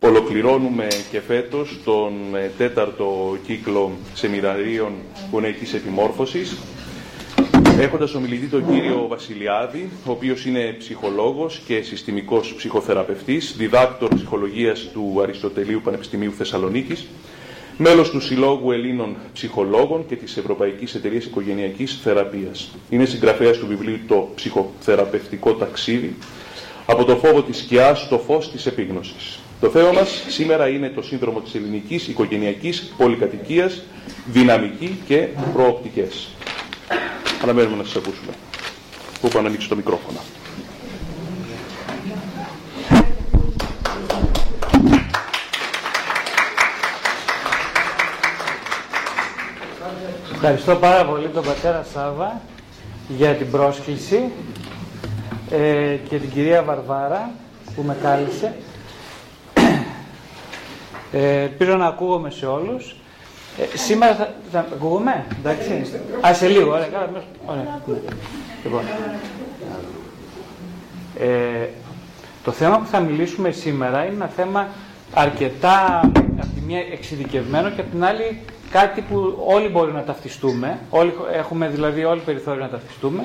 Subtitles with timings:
[0.00, 4.92] Ολοκληρώνουμε και φέτος τον ε, τέταρτο κύκλο σεμιναρίων
[5.32, 6.56] γονεϊκής επιμόρφωσης
[7.78, 15.18] έχοντας ομιλητή τον κύριο Βασιλιάδη, ο οποίος είναι ψυχολόγος και συστημικός ψυχοθεραπευτής, διδάκτορ ψυχολογίας του
[15.22, 17.06] Αριστοτελείου Πανεπιστημίου Θεσσαλονίκης,
[17.76, 22.70] μέλος του Συλλόγου Ελλήνων Ψυχολόγων και της Ευρωπαϊκής Εταιρείας Οικογενειακής Θεραπείας.
[22.90, 26.16] Είναι συγγραφέας του βιβλίου «Το ψυχοθεραπευτικό ταξίδι»,
[26.86, 29.38] από το φόβο της σκιάς στο φως της επίγνωσης.
[29.60, 33.82] Το θέμα μας σήμερα είναι το σύνδρομο της ελληνικής οικογενειακής πολυκατοικίας,
[34.26, 36.28] δυναμική και προοπτικές.
[37.42, 38.32] Αναμένουμε να σας ακούσουμε.
[39.20, 40.18] Πού να ανοίξει το μικρόφωνο.
[50.32, 52.40] Ευχαριστώ πάρα πολύ τον πατέρα Σάβα
[53.08, 54.30] για την πρόσκληση
[55.50, 57.30] ε, και την κυρία Βαρβάρα
[57.74, 58.54] που με κάλεσε.
[61.12, 62.96] Ε, ελπίζω να ακούγομαι σε όλους.
[63.58, 65.82] Ε, σήμερα θα, θα ακούγομαι, εντάξει.
[66.26, 67.10] Α, σε λίγο, ωραία, καλά,
[67.46, 67.80] ωραία.
[68.64, 68.80] Λοιπόν,
[71.18, 71.68] ε,
[72.44, 74.68] το θέμα που θα μιλήσουμε σήμερα είναι ένα θέμα
[75.14, 76.00] αρκετά
[76.36, 78.40] από τη μία εξειδικευμένο και από την άλλη
[78.70, 83.24] κάτι που όλοι μπορεί να ταυτιστούμε, όλοι, έχουμε δηλαδή όλοι περιθώριο να ταυτιστούμε.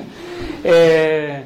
[0.62, 1.42] Ε,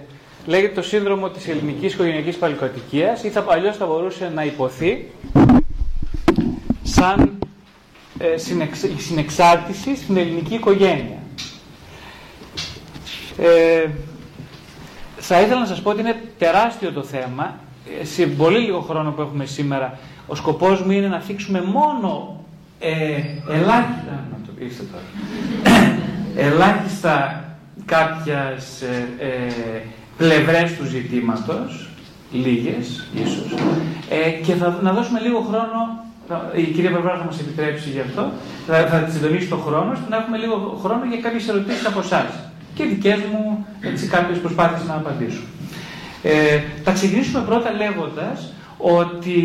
[0.47, 5.07] λέγεται το σύνδρομο της ελληνικής οικογενειακής παλικοτικίας ή θα, αλλιώς θα μπορούσε να υποθεί
[6.83, 7.39] σαν
[8.19, 8.37] ε,
[8.99, 11.19] συνεξάρτηση στην ελληνική οικογένεια.
[13.39, 13.89] Ε,
[15.17, 17.59] θα ήθελα να σας πω ότι είναι τεράστιο το θέμα.
[18.01, 22.45] Ε, σε πολύ λίγο χρόνο που έχουμε σήμερα, ο σκοπός μου είναι να θίξουμε μόνο
[22.79, 22.93] ε,
[23.51, 25.05] ελάχιστα, να το πείστε τώρα,
[26.49, 27.45] ελάχιστα
[27.85, 29.83] κάποιες ε, ε,
[30.17, 31.89] πλευρές του ζητήματος,
[32.33, 33.55] λίγες ίσως,
[34.11, 36.06] ε, και θα να δώσουμε λίγο χρόνο
[36.57, 38.33] η κυρία Βαρβάρα θα μας επιτρέψει γι' αυτό,
[38.67, 42.27] θα, θα συντονίσει το χρόνο, ώστε να έχουμε λίγο χρόνο για κάποιες ερωτήσεις από εσάς
[42.75, 43.67] και δικές μου
[44.11, 45.43] κάποιες προσπάθειες να απαντήσω.
[46.23, 49.39] Ε, θα ξεκινήσουμε πρώτα λέγοντας ότι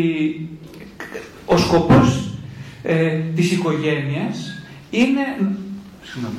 [1.46, 2.30] ο σκοπός
[2.82, 5.20] ε, της οικογένειας είναι...
[6.02, 6.36] Συγγνώμη,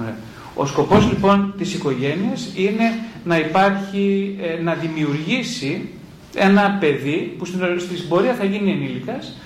[0.00, 0.16] Ωραία.
[0.54, 5.88] Ο σκοπός λοιπόν της οικογένειας είναι να υπάρχει, ε, να δημιουργήσει
[6.36, 7.60] ένα παιδί που στην,
[8.08, 9.36] πορεία θα γίνει ενήλικας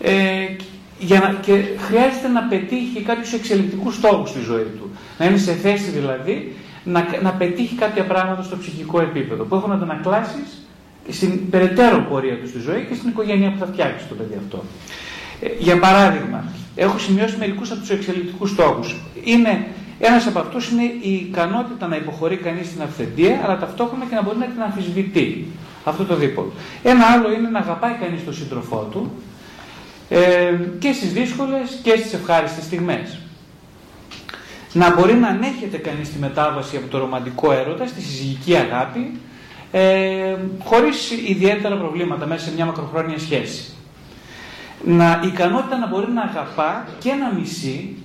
[0.00, 0.12] ε,
[0.98, 4.90] για να, και χρειάζεται να πετύχει κάποιους εξελικτικούς στόχους στη ζωή του.
[5.18, 9.72] Να είναι σε θέση δηλαδή να, να πετύχει κάποια πράγματα στο ψυχικό επίπεδο που έχουν
[9.72, 10.66] αντανακλάσεις
[11.08, 14.62] στην περαιτέρω πορεία του στη ζωή και στην οικογένεια που θα φτιάξει το παιδί αυτό.
[15.40, 16.44] Ε, για παράδειγμα,
[16.76, 18.96] έχω σημειώσει μερικούς από τους εξελικτικούς στόχους.
[19.24, 19.66] Είναι,
[19.98, 24.22] ένας από αυτούς είναι η ικανότητα να υποχωρεί κανείς στην αυθεντία, αλλά ταυτόχρονα και να
[24.22, 25.46] μπορεί να την αμφισβητεί
[25.84, 26.52] αυτό το δίπολο.
[26.82, 29.12] Ένα άλλο είναι να αγαπάει κανείς τον σύντροφό του
[30.08, 33.18] ε, και στις δύσκολες και στις ευχάριστες στιγμές.
[34.72, 39.20] Να μπορεί να ανέχεται κανείς τη μετάβαση από το ρομαντικό έρωτα στη συζυγική αγάπη
[39.72, 43.72] ε, χωρίς ιδιαίτερα προβλήματα μέσα σε μια μακροχρόνια σχέση.
[44.84, 47.96] Να, η ικανότητα να μπορεί να αγαπά και να μισεί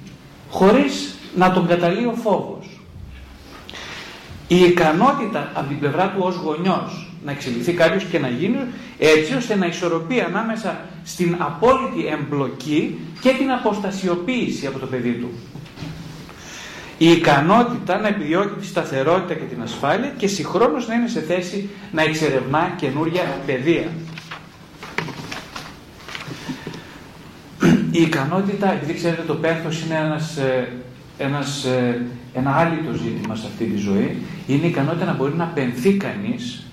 [0.49, 2.79] χωρίς να τον καταλύει ο φόβος.
[4.47, 8.57] Η ικανότητα από την πλευρά του ως γονιός να εξελιχθεί κάποιος και να γίνει
[8.97, 15.29] έτσι ώστε να ισορροπεί ανάμεσα στην απόλυτη εμπλοκή και την αποστασιοποίηση από το παιδί του.
[16.97, 21.69] Η ικανότητα να επιδιώκει τη σταθερότητα και την ασφάλεια και συγχρόνως να είναι σε θέση
[21.91, 23.87] να εξερευνά καινούρια παιδεία.
[27.91, 30.71] Η ικανότητα, επειδή ξέρετε το πένθος είναι ένας, ε,
[31.17, 34.17] ένας, ε, ένα άλλο ζήτημα σε αυτή τη ζωή,
[34.47, 36.66] είναι η ικανότητα να μπορεί να πενθεί κανείς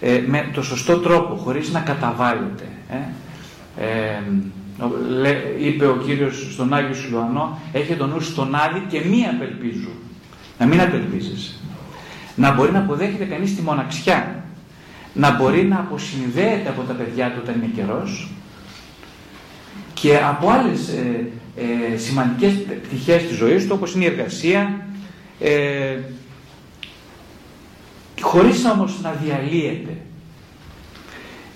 [0.00, 2.64] ε, με το σωστό τρόπο, χωρίς να καταβάλλεται.
[2.90, 2.96] Ε.
[3.84, 4.22] Ε,
[5.60, 9.90] είπε ο Κύριος στον Άγιο Σιλουανό, έχει τον νου στον Άδη και μη απελπίζου.
[10.58, 11.54] Να μην απελπίζεσαι.
[12.34, 14.44] Να μπορεί να αποδέχεται κανείς τη μοναξιά.
[15.12, 18.28] Να μπορεί να αποσυνδέεται από τα παιδιά του όταν είναι καιρός
[20.00, 21.30] και από άλλες ε,
[21.94, 22.52] ε, σημαντικές
[22.82, 24.86] πτυχές της ζωής του όπως είναι η εργασία,
[25.40, 25.96] ε,
[28.26, 29.96] χωρίς όμως να διαλύεται.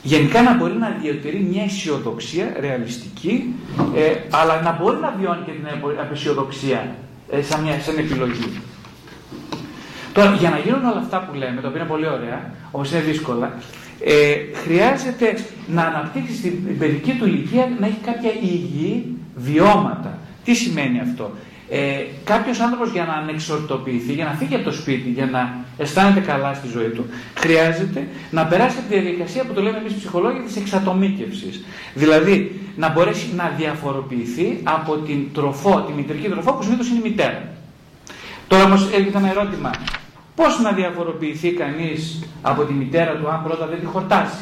[0.02, 3.55] Γενικά να μπορεί να διατηρεί μια αισιοδοξία ρεαλιστική,
[3.94, 5.67] ε, αλλά να μπορεί να βιώνει και την
[6.00, 6.94] απεσιοδοξία
[7.31, 8.61] ε, σαν, μια, σαν επιλογή.
[10.12, 13.00] Τώρα, για να γίνουν όλα αυτά που λέμε, τα οποία είναι πολύ ωραία, όμως είναι
[13.00, 13.55] δύσκολα,
[14.05, 20.19] ε, χρειάζεται να αναπτύξει στην παιδική του ηλικία να έχει κάποια υγιή βιώματα.
[20.44, 21.31] Τι σημαίνει αυτό;
[21.72, 26.20] Ε, Κάποιος άνθρωπος για να ανεξορτοποιηθεί, για να φύγει από το σπίτι, για να αισθάνεται
[26.20, 30.40] καλά στη ζωή του, χρειάζεται να περάσει από τη διαδικασία που το λέμε εμείς ψυχολόγοι
[30.40, 31.64] της εξατομίκευσης.
[31.94, 37.08] Δηλαδή να μπορέσει να διαφοροποιηθεί από την τροφό, τη μητρική τροφό που συνήθως είναι η
[37.08, 37.43] μητέρα.
[38.49, 39.70] Τώρα όμως έρχεται ένα ερώτημα.
[40.34, 44.38] Πώς να διαφοροποιηθεί κανείς από τη μητέρα του αν πρώτα δεν τη χορτάσει;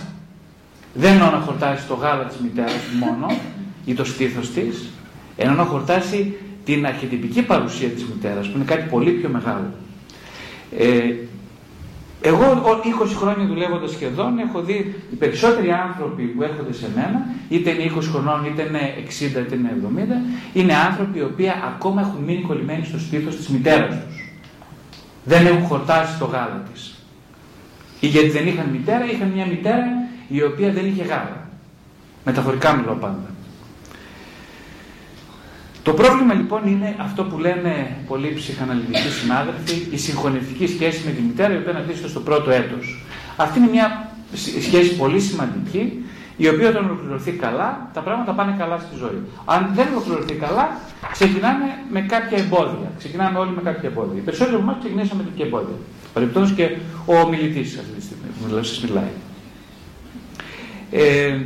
[0.94, 3.26] Δεν εννοώ να χορτάσει το γάλα της μητέρας μόνο
[3.84, 4.88] ή το στήθος της,
[5.36, 6.36] ενώ να χορτάσει
[6.68, 9.72] την αρχιτυπική παρουσία της μητέρας που είναι κάτι πολύ πιο μεγάλο.
[10.78, 11.14] Ε,
[12.20, 12.62] εγώ
[13.02, 17.92] 20 χρόνια δουλεύοντας σχεδόν έχω δει οι περισσότεροι άνθρωποι που έρχονται σε μένα, είτε είναι
[17.96, 19.76] 20 χρονών, είτε είναι 60, είτε είναι
[20.52, 24.32] 70, είναι άνθρωποι οι οποίοι ακόμα έχουν μείνει κολλημένοι στο στήθος της μητέρας τους.
[25.24, 26.94] Δεν έχουν χορτάσει το γάλα της.
[28.00, 29.86] Ή γιατί δεν είχαν μητέρα, είχαν μια μητέρα
[30.28, 31.48] η οποία δεν είχε γάλα.
[32.24, 33.37] Μεταφορικά μιλώ πάντα.
[35.88, 41.22] Το πρόβλημα λοιπόν είναι αυτό που λένε πολλοί ψυχαναλυτικοί συνάδελφοι, η συγχωνευτική σχέση με τη
[41.22, 43.04] μητέρα, η οποία αναπτύσσεται στο πρώτο έτος.
[43.36, 44.10] Αυτή είναι μια
[44.60, 46.04] σχέση πολύ σημαντική,
[46.36, 49.20] η οποία όταν ολοκληρωθεί καλά, τα πράγματα πάνε καλά στη ζωή.
[49.44, 50.80] Αν δεν ολοκληρωθεί καλά,
[51.12, 52.88] ξεκινάμε με κάποια εμπόδια.
[52.98, 54.16] Ξεκινάμε όλοι με κάποια εμπόδια.
[54.20, 55.76] Οι περισσότεροι από εμάς ξεκινήσαμε με τέτοια εμπόδια.
[56.12, 56.76] Παρεμπιπτόντως και
[57.06, 59.12] ο μιλητή αυτή τη στιγμή που σας μιλάει.
[60.90, 61.38] Ε,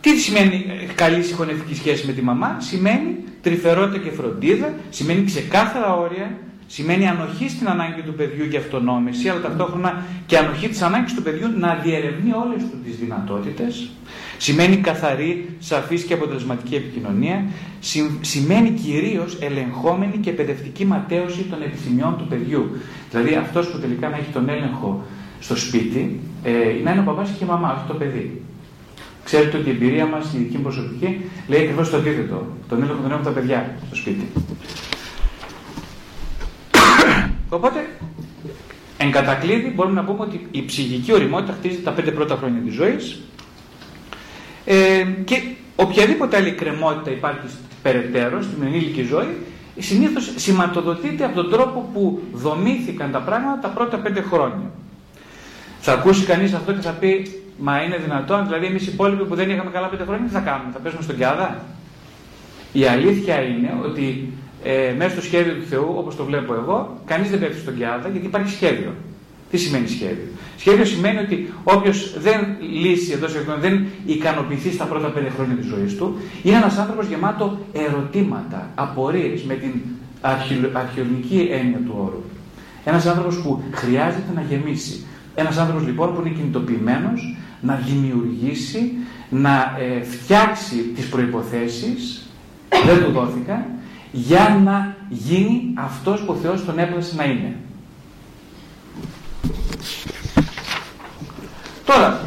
[0.00, 6.38] τι σημαίνει καλή συγχωνευτική σχέση με τη μαμά, σημαίνει τρυφερότητα και φροντίδα, σημαίνει ξεκάθαρα όρια,
[6.66, 11.22] σημαίνει ανοχή στην ανάγκη του παιδιού για αυτονόμηση, αλλά ταυτόχρονα και ανοχή της ανάγκης του
[11.22, 13.90] παιδιού να διερευνεί όλες του τις δυνατότητες,
[14.38, 17.44] σημαίνει καθαρή, σαφής και αποτελεσματική επικοινωνία,
[18.20, 22.70] σημαίνει κυρίως ελεγχόμενη και παιδευτική ματέωση των επιθυμιών του παιδιού.
[23.10, 25.04] Δηλαδή αυτός που τελικά να έχει τον έλεγχο
[25.40, 26.50] στο σπίτι, ε,
[26.84, 28.40] να είναι ο παπάς και η μαμά, όχι το παιδί.
[29.26, 32.46] Ξέρετε ότι η εμπειρία μας, η δική μου προσωπική, λέει ακριβώς το αντίθετο.
[32.68, 34.26] Τον έλεγχο τον έχουμε τα παιδιά στο σπίτι.
[37.48, 37.86] Οπότε,
[38.96, 42.74] εν κατακλείδη, μπορούμε να πούμε ότι η ψυχική οριμότητα χτίζεται τα πέντε πρώτα χρόνια της
[42.74, 43.20] ζωής
[44.64, 45.42] ε, και
[45.76, 47.46] οποιαδήποτε άλλη κρεμότητα υπάρχει
[47.82, 49.36] περαιτέρω στην ενήλικη ζωή,
[49.78, 54.70] συνήθως σηματοδοτείται από τον τρόπο που δομήθηκαν τα πράγματα τα πρώτα πέντε χρόνια.
[55.80, 59.34] Θα ακούσει κανείς αυτό και θα πει Μα είναι δυνατόν, δηλαδή εμείς οι υπόλοιποι που
[59.34, 61.64] δεν είχαμε καλά πέντε χρόνια, τι θα κάνουμε, θα πέσουμε στον Κιάδα;
[62.72, 64.32] Η αλήθεια είναι ότι
[64.64, 68.08] ε, μέσα στο σχέδιο του Θεού, όπως το βλέπω εγώ, κανείς δεν πέφτει στον Κιάδα
[68.08, 68.94] γιατί υπάρχει σχέδιο.
[69.50, 75.08] Τι σημαίνει σχέδιο; Σχέδιο σημαίνει ότι όποιος δεν λύσει εντός εικόνα, δεν ικανοποιηθεί στα πρώτα
[75.08, 79.72] πέντε χρόνια της ζωής του, είναι ένας άνθρωπος γεμάτο ερωτήματα, απορίες με την
[80.72, 82.22] αρχαιολογική έννοια του όρου.
[82.84, 85.06] Ένας άνθρωπος που χρειάζεται να γεμίσει.
[85.34, 88.92] Ένας άνθρωπος λοιπόν που είναι κινητοποιημένος να δημιουργήσει,
[89.28, 92.30] να ε, φτιάξει τις προϋποθέσεις,
[92.86, 93.64] δεν του δόθηκαν,
[94.12, 97.56] για να γίνει αυτός που ο Θεός τον έπλασε να είναι.
[101.84, 102.20] Τώρα,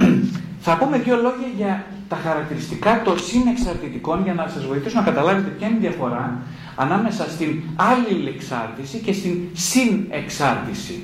[0.64, 5.48] θα πούμε δύο λόγια για τα χαρακτηριστικά των συνεξαρτητικών για να σας βοηθήσω να καταλάβετε
[5.48, 6.42] ποια είναι η διαφορά
[6.76, 11.02] ανάμεσα στην αλληλεξάρτηση και στην συνεξάρτηση.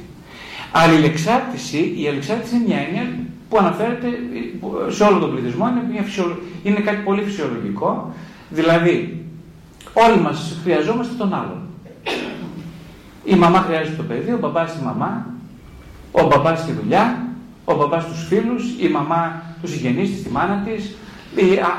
[0.73, 3.09] Αλληλεξάρτηση, η αλληλεξάρτηση είναι μια έννοια
[3.49, 4.07] που αναφέρεται
[4.89, 6.05] σε όλο τον πληθυσμό, είναι, μια
[6.63, 8.13] είναι κάτι πολύ φυσιολογικό.
[8.51, 9.25] Δηλαδή,
[9.93, 11.61] όλοι μας χρειαζόμαστε τον άλλον.
[13.25, 15.27] Η μαμά χρειάζεται το παιδί, ο μπαμπάς τη μαμά,
[16.13, 17.27] ο μπαμπάς τη δουλειά,
[17.65, 20.97] ο μπαμπάς τους φίλους, η μαμά τους συγγενείς της, τη μάνα της,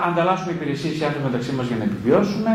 [0.07, 2.51] ανταλλάσσουμε υπηρεσίες οι άνθρωποι μεταξύ μας για να επιβιώσουμε.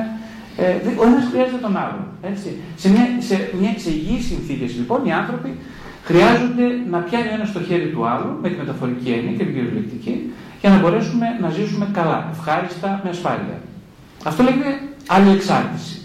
[0.56, 0.64] Ε,
[1.00, 2.04] ο ένας χρειάζεται τον άλλον.
[2.22, 2.48] Έτσι.
[2.76, 3.90] Σε μια, σε μια σε
[4.28, 5.58] συνθήκες λοιπόν οι άνθρωποι
[6.04, 9.54] χρειάζονται να πιάνει ο ένας το χέρι του άλλου, με τη μεταφορική έννοια και την
[9.54, 13.60] κυριολεκτική, για να μπορέσουμε να ζήσουμε καλά, ευχάριστα, με ασφάλεια.
[14.24, 16.00] Αυτό λέγεται άλλη εξάρτηση.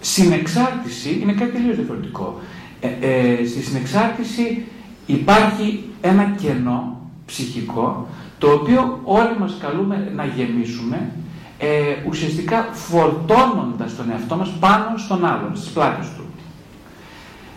[0.00, 2.40] Συνεξάρτηση είναι κάτι τελείως διαφορετικό.
[2.80, 4.64] Ε, ε, στη συνεξάρτηση
[5.06, 11.10] υπάρχει ένα κενό ψυχικό, το οποίο όλοι μας καλούμε να γεμίσουμε,
[11.58, 11.68] ε,
[12.08, 16.24] ουσιαστικά φορτώνοντας τον εαυτό μας πάνω στον άλλον, στις πλάτες του.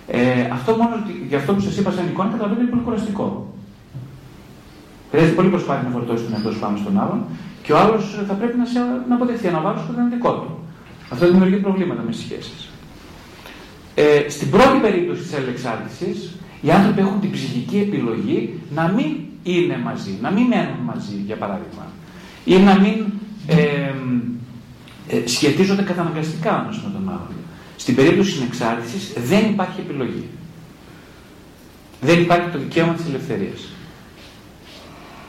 [0.08, 0.96] Ε, αυτό μόνο
[1.28, 3.54] για αυτό που σας είπα σαν εικόνα καταλαβαίνετε είναι πολύ κουραστικό.
[5.12, 7.24] Χρειάζεται πολύ προσπάθεια να φορτώσει τον εαυτό σου πάνω στον άλλον
[7.64, 10.60] και ο άλλος θα πρέπει να, σε, να αποδεχθεί, να βάλει στο δικό του.
[11.10, 12.70] Αυτό δημιουργεί προβλήματα με τις σχέσεις.
[13.96, 19.78] Ε, στην πρώτη περίπτωση της αλληλεξάρτησης, οι άνθρωποι έχουν την ψυχική επιλογή να μην είναι
[19.78, 21.86] μαζί, να μην μένουν μαζί, για παράδειγμα,
[22.46, 23.06] ή να μην
[23.48, 23.56] ε,
[25.08, 27.36] ε, σχετίζονται καταναγκαστικά ένας με τον άλλον.
[27.88, 30.28] Στην περίπτωση συνεξάρτησης δεν υπάρχει επιλογή.
[32.02, 33.68] Δεν υπάρχει το δικαίωμα της ελευθερίας.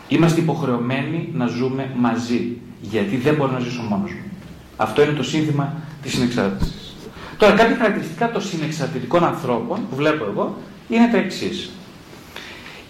[0.09, 4.31] Είμαστε υποχρεωμένοι να ζούμε μαζί, γιατί δεν μπορώ να ζήσω μόνος μου.
[4.77, 6.95] Αυτό είναι το σύνθημα της συνεξάρτησης.
[7.37, 10.57] Τώρα, κάποια χαρακτηριστικά των συνεξαρτητικών ανθρώπων που βλέπω εγώ
[10.89, 11.71] είναι τα εξής.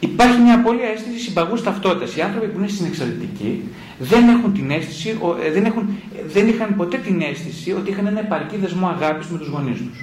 [0.00, 2.16] Υπάρχει μια απώλεια αίσθησης συμπαγούς ταυτότητας.
[2.16, 3.62] Οι άνθρωποι που είναι συνεξαρτητικοί
[3.98, 5.88] δεν έχουν την αίσθηση, ε, δεν, έχουν,
[6.26, 9.98] δεν είχαν ποτέ την αίσθηση ότι είχαν ένα επαρκή δεσμό αγάπης με τους γονείς τους.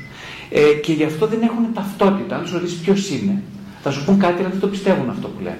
[0.49, 2.35] Ε, και γι' αυτό δεν έχουν ταυτότητα.
[2.35, 3.41] Αν τους ρωτήσεις ποιος είναι,
[3.81, 5.59] θα σου πούν κάτι, αλλά δεν το πιστεύουν αυτό που λένε.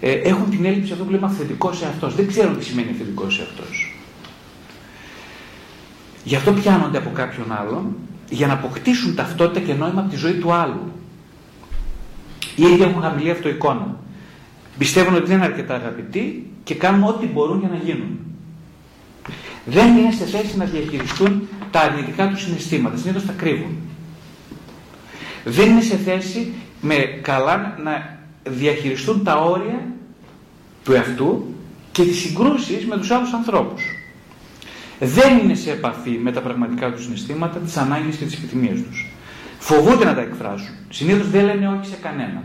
[0.00, 2.08] Ε, έχουν την έλλειψη αυτό που λέμε αυθεντικός αυτό.
[2.08, 3.62] Δεν ξέρουν τι σημαίνει αυθεντικός αυτό.
[6.24, 7.96] Γι' αυτό πιάνονται από κάποιον άλλον
[8.30, 10.92] για να αποκτήσουν ταυτότητα και νόημα από τη ζωή του άλλου.
[12.56, 13.96] Οι ίδιοι έχουν χαμηλή αυτοεικόνα.
[14.78, 18.18] Πιστεύουν ότι δεν είναι αρκετά αγαπητοί και κάνουν ό,τι μπορούν για να γίνουν.
[19.64, 22.96] Δεν είναι σε θέση να διαχειριστούν τα αρνητικά τους συναισθήματα.
[22.96, 23.76] Συνήθως τα κρύβουν.
[25.44, 29.86] Δεν είναι σε θέση με καλά να διαχειριστούν τα όρια
[30.84, 31.44] του εαυτού
[31.92, 33.82] και τις συγκρούσεις με τους άλλους ανθρώπους.
[34.98, 39.13] Δεν είναι σε επαφή με τα πραγματικά τους συναισθήματα, τις ανάγκες και τις επιθυμίες τους.
[39.66, 40.74] Φοβούνται να τα εκφράσουν.
[40.88, 42.42] Συνήθως δεν λένε όχι σε κανένα.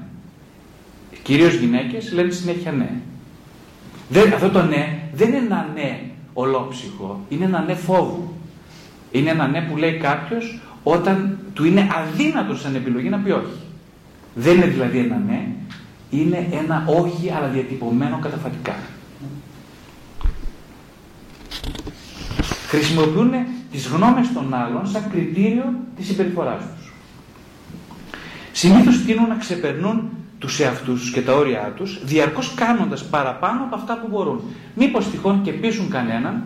[1.23, 2.89] Κυρίως γυναίκες λένε συνέχεια ναι.
[4.09, 6.01] Δεν, αυτό το ναι δεν είναι ένα ναι
[6.33, 8.33] ολόψυχο, είναι ένα ναι φόβου.
[9.11, 13.59] Είναι ένα ναι που λέει κάποιος όταν του είναι αδύνατο σαν επιλογή να πει όχι.
[14.35, 15.47] Δεν είναι δηλαδή ένα ναι,
[16.09, 18.75] είναι ένα όχι αλλά διατυπωμένο καταφατικά.
[22.67, 23.31] Χρησιμοποιούν
[23.71, 26.78] τις γνώμες των άλλων σαν κριτήριο της συμπεριφοράς τους.
[28.59, 33.97] Συνήθως τείνουν να ξεπερνούν τους εαυτούς και τα όρια τους, διαρκώς κάνοντας παραπάνω από αυτά
[33.97, 34.41] που μπορούν.
[34.75, 36.43] Μήπως τυχόν και πείσουν κανέναν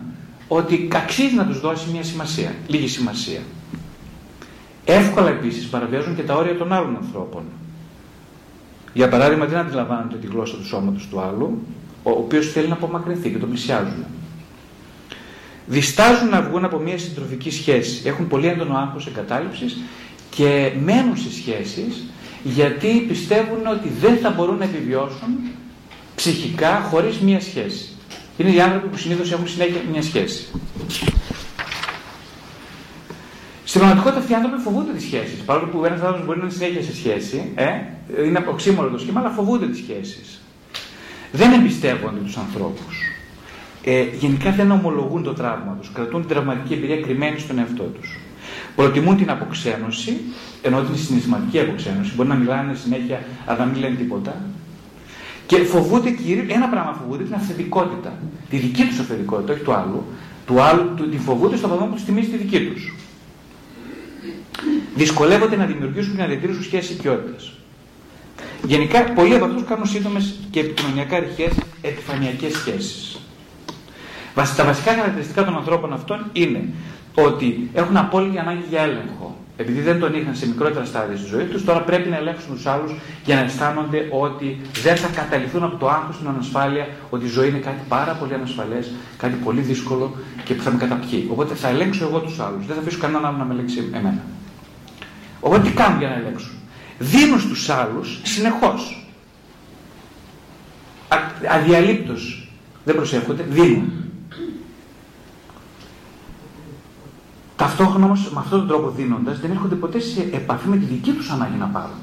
[0.48, 3.40] ότι αξίζει να τους δώσει μια σημασία, λίγη σημασία.
[4.84, 7.42] Εύκολα επίσης παραβιάζουν και τα όρια των άλλων ανθρώπων.
[8.92, 11.66] Για παράδειγμα, δεν αντιλαμβάνονται τη γλώσσα του σώματος του άλλου,
[12.02, 14.04] ο οποίος θέλει να απομακρυνθεί και τον πλησιάζουν.
[15.66, 18.08] Διστάζουν να βγουν από μια συντροφική σχέση.
[18.08, 19.76] Έχουν πολύ έντονο άγχος εγκατάλειψης
[20.34, 22.04] και μένουν σε σχέσεις
[22.42, 25.28] γιατί πιστεύουν ότι δεν θα μπορούν να επιβιώσουν
[26.14, 27.88] ψυχικά χωρίς μια σχέση.
[28.36, 30.46] Είναι οι άνθρωποι που συνήθως έχουν συνέχεια μια σχέση.
[33.64, 35.38] Στην πραγματικότητα αυτοί οι άνθρωποι φοβούνται τις σχέσεις.
[35.44, 37.64] Παρόλο που ένας άνθρωπος μπορεί να είναι συνέχεια σε σχέση, ε,
[38.26, 40.40] είναι αποξύμορο το σχήμα, αλλά φοβούνται τις σχέσεις.
[41.32, 42.94] Δεν εμπιστεύονται τους ανθρώπους.
[43.84, 45.90] Ε, γενικά δεν ομολογούν το τραύμα τους.
[45.92, 48.18] Κρατούν την τραυματική εμπειρία κρυμμένη στον εαυτό τους.
[48.76, 50.20] Προτιμούν την αποξένωση,
[50.62, 52.12] ενώ την συναισθηματική αποξένωση.
[52.14, 54.36] Μπορεί να μιλάνε συνέχεια, αλλά να μην λένε τίποτα.
[55.46, 58.12] Και φοβούνται κυρίω, ένα πράγμα φοβούνται, την αυθεντικότητα.
[58.50, 60.04] Τη δική τους αυθεντικότητα, όχι του άλλου.
[60.46, 62.94] Του άλλου του, την φοβούνται στο βαθμό που τους θυμίζει τη δική τους.
[64.94, 67.52] Δυσκολεύονται να δημιουργήσουν και να διατηρήσουν σχέσεις οικειότητας.
[68.66, 71.50] Γενικά, πολλοί από αυτούς κάνουν σύντομες και επικοινωνιακά ρηχέ
[71.82, 73.18] επιφανειακές σχέσεις.
[74.34, 76.68] Τα βασικά χαρακτηριστικά των ανθρώπων αυτών είναι
[77.14, 79.36] ότι έχουν απόλυτη ανάγκη για έλεγχο.
[79.56, 82.66] Επειδή δεν τον είχαν σε μικρότερα στάδια στη ζωή τους, τώρα πρέπει να ελέγξουν τους
[82.66, 82.92] άλλους
[83.24, 87.48] για να αισθάνονται ότι δεν θα καταληθούν από το άγχος στην ανασφάλεια, ότι η ζωή
[87.48, 91.28] είναι κάτι πάρα πολύ ανασφαλές, κάτι πολύ δύσκολο και που θα με καταπιεί.
[91.30, 92.66] Οπότε θα ελέγξω εγώ τους άλλους.
[92.66, 94.22] Δεν θα αφήσω κανέναν άλλο να με ελέγξει εμένα.
[95.40, 96.52] Οπότε τι κάνουν για να ελέγξουν.
[96.98, 99.08] Δίνουν στους άλλους συνεχώς.
[101.50, 102.48] Αδιαλείπτως.
[102.84, 104.03] Δεν προσεύχονται, δίνουν.
[107.56, 111.10] Ταυτόχρονα όμως με αυτόν τον τρόπο δίνοντας δεν έρχονται ποτέ σε επαφή με τη δική
[111.10, 111.96] τους ανάγκη να πάρουν.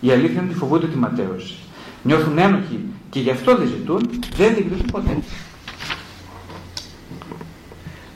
[0.00, 1.54] Η αλήθεια είναι ότι φοβούνται τη ματέωση.
[2.02, 5.18] Νιώθουν ένοχοι και γι' αυτό δεν ζητούν, δεν διεκδικούν ποτέ.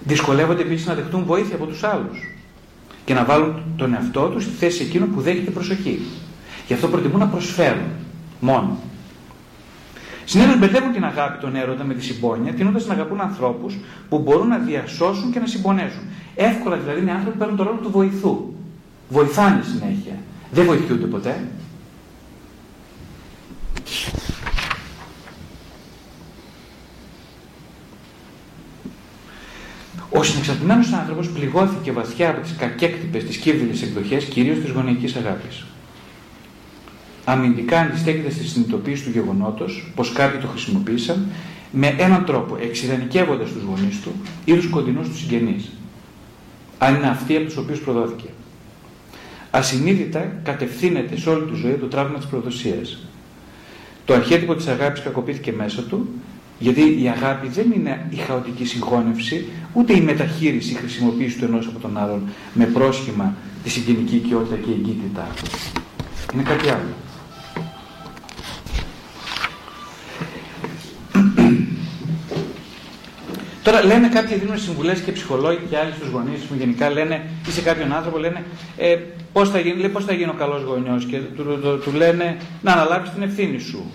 [0.04, 2.18] Δυσκολεύονται επίσης να δεχτούν βοήθεια από τους άλλους
[3.04, 6.00] και να βάλουν τον εαυτό τους στη θέση εκείνου που δέχεται προσοχή.
[6.66, 7.88] Γι' αυτό προτιμούν να προσφέρουν
[8.40, 8.78] μόνο.
[10.28, 13.76] Συνήθω μπερδεύουν την αγάπη των έρωτα με τη συμπόνια, τείνοντα να αγαπούν ανθρώπους
[14.08, 16.02] που μπορούν να διασώσουν και να συμπονέσουν.
[16.34, 18.54] Εύκολα δηλαδή είναι άνθρωποι που παίρνουν τον ρόλο του βοηθού.
[19.08, 20.12] Βοηθάνε συνέχεια.
[20.50, 21.48] Δεν βοηθούνται ποτέ.
[30.10, 35.64] Ο συνεξαρτημένος άνθρωπος πληγώθηκε βαθιά από τις κακέκτυπες, τις κύβδηλε εκδοχές, κυρίως της γονεϊκής αγάπης
[37.28, 41.26] αμυντικά αντιστέκεται στη συνειδητοποίηση του γεγονότος πως κάποιοι το χρησιμοποίησαν
[41.72, 44.12] με έναν τρόπο, εξειδανικεύοντας τους γονείς του
[44.44, 45.70] ή τους κοντινούς τους συγγενείς.
[46.78, 48.28] Αν είναι αυτοί από τους οποίους προδόθηκε.
[49.50, 53.06] Ασυνείδητα κατευθύνεται σε όλη τη ζωή το τραύμα της προδοσίας.
[54.04, 56.08] Το αρχέτυπο της αγάπης κακοποιήθηκε μέσα του,
[56.58, 61.66] γιατί η αγάπη δεν είναι η χαοτική συγχώνευση, ούτε η μεταχείριση, η χρησιμοποίηση του ενός
[61.66, 62.22] από τον άλλον
[62.54, 65.28] με πρόσχημα τη συγγενική οικειότητα και εγκύτητά.
[66.34, 67.05] Είναι κάτι άλλο.
[73.66, 77.50] Τώρα λένε κάποιοι δίνουν συμβουλές και ψυχολόγοι και άλλοι στους γονείς που γενικά λένε ή
[77.50, 78.44] σε κάποιον άνθρωπο λένε
[78.76, 78.96] ε,
[79.32, 82.72] πώς θα, γίνει, πώς θα γίνει ο καλός γονιός και του, του, του, λένε να
[82.72, 83.90] αναλάβεις την ευθύνη σου.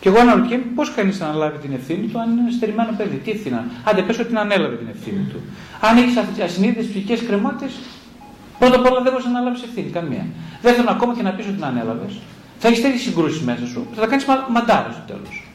[0.00, 3.30] Και εγώ αναρωτιέμαι πώς κανείς να αναλάβει την ευθύνη του αν είναι στερημένο παιδί; Τι
[3.30, 3.56] ευθύνη.
[3.84, 5.40] Άντε πες ότι ανέλαβε την ευθύνη του.
[5.80, 7.72] Αν έχεις ασυνείδητες ψυχικές κρεμότητες,
[8.58, 9.90] πρώτα απ' όλα δεν μπορείς να αναλάβεις ευθύνη.
[9.90, 10.26] Καμία.
[10.62, 12.12] Δεύτερον, ακόμα και να πεις ότι την ανέλαβες,
[12.58, 15.46] θα έχεις τέτοιες συγκρούσεις μέσα σου θα τα κάνεις μαντάρα στο τέλος.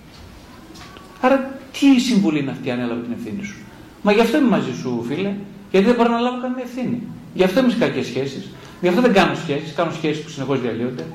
[1.22, 3.56] Άρα τι συμβουλή είναι αυτή αν έλαβε την ευθύνη σου;
[4.01, 5.34] Μα γι' αυτό είμαι μαζί σου, φίλε,
[5.72, 7.01] γιατί δεν μπορώ να λάβω καμία ευθύνη.
[7.34, 8.50] Γι' αυτό είμαι σε κακές σχέσεις.
[8.82, 9.74] Γι' αυτό δεν κάνω σχέσεις.
[9.74, 11.06] Κάνω σχέσεις που συνεχώς διαλύονται.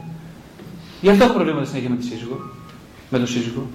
[1.00, 2.40] Γι' αυτό έχω προβλήματα συνέχεια με τη σύζυγο.
[3.10, 3.66] Με τον σύζυγο.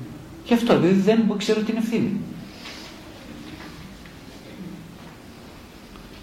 [0.46, 2.20] Γι' αυτό, δηλαδή δεν ξέρω την ευθύνη.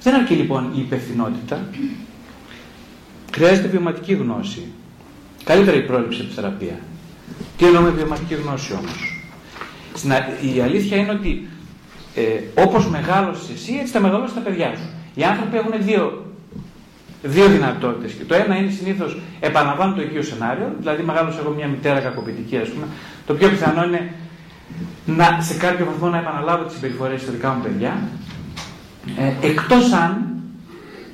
[0.03, 1.69] Δεν αρκεί λοιπόν η υπευθυνότητα.
[3.33, 4.67] Χρειάζεται βιωματική γνώση.
[5.45, 6.81] Καλύτερα η πρόληψη από θεραπεία.
[7.57, 9.10] Τι εννοώ με βιωματική γνώση όμως;
[10.55, 11.49] Η αλήθεια είναι ότι
[12.15, 14.89] ε, όπως μεγάλωσες εσύ, έτσι θα μεγαλώσει τα παιδιά σου.
[15.15, 16.25] Οι άνθρωποι έχουν δύο,
[17.23, 18.17] δύο δυνατότητες.
[18.27, 22.69] Το ένα είναι συνήθως επαναλαμβάνουν το ίδιο σενάριο, δηλαδή μεγάλωσε εγώ μια μητέρα κακοποιητική ας
[22.69, 22.87] πούμε.
[23.27, 24.15] Το πιο πιθανό είναι
[25.07, 28.09] να, σε κάποιο βαθμό να επαναλάβω τις συμπεριφορές στα δικά μου παιδιά,
[29.19, 30.35] ε, εκτός αν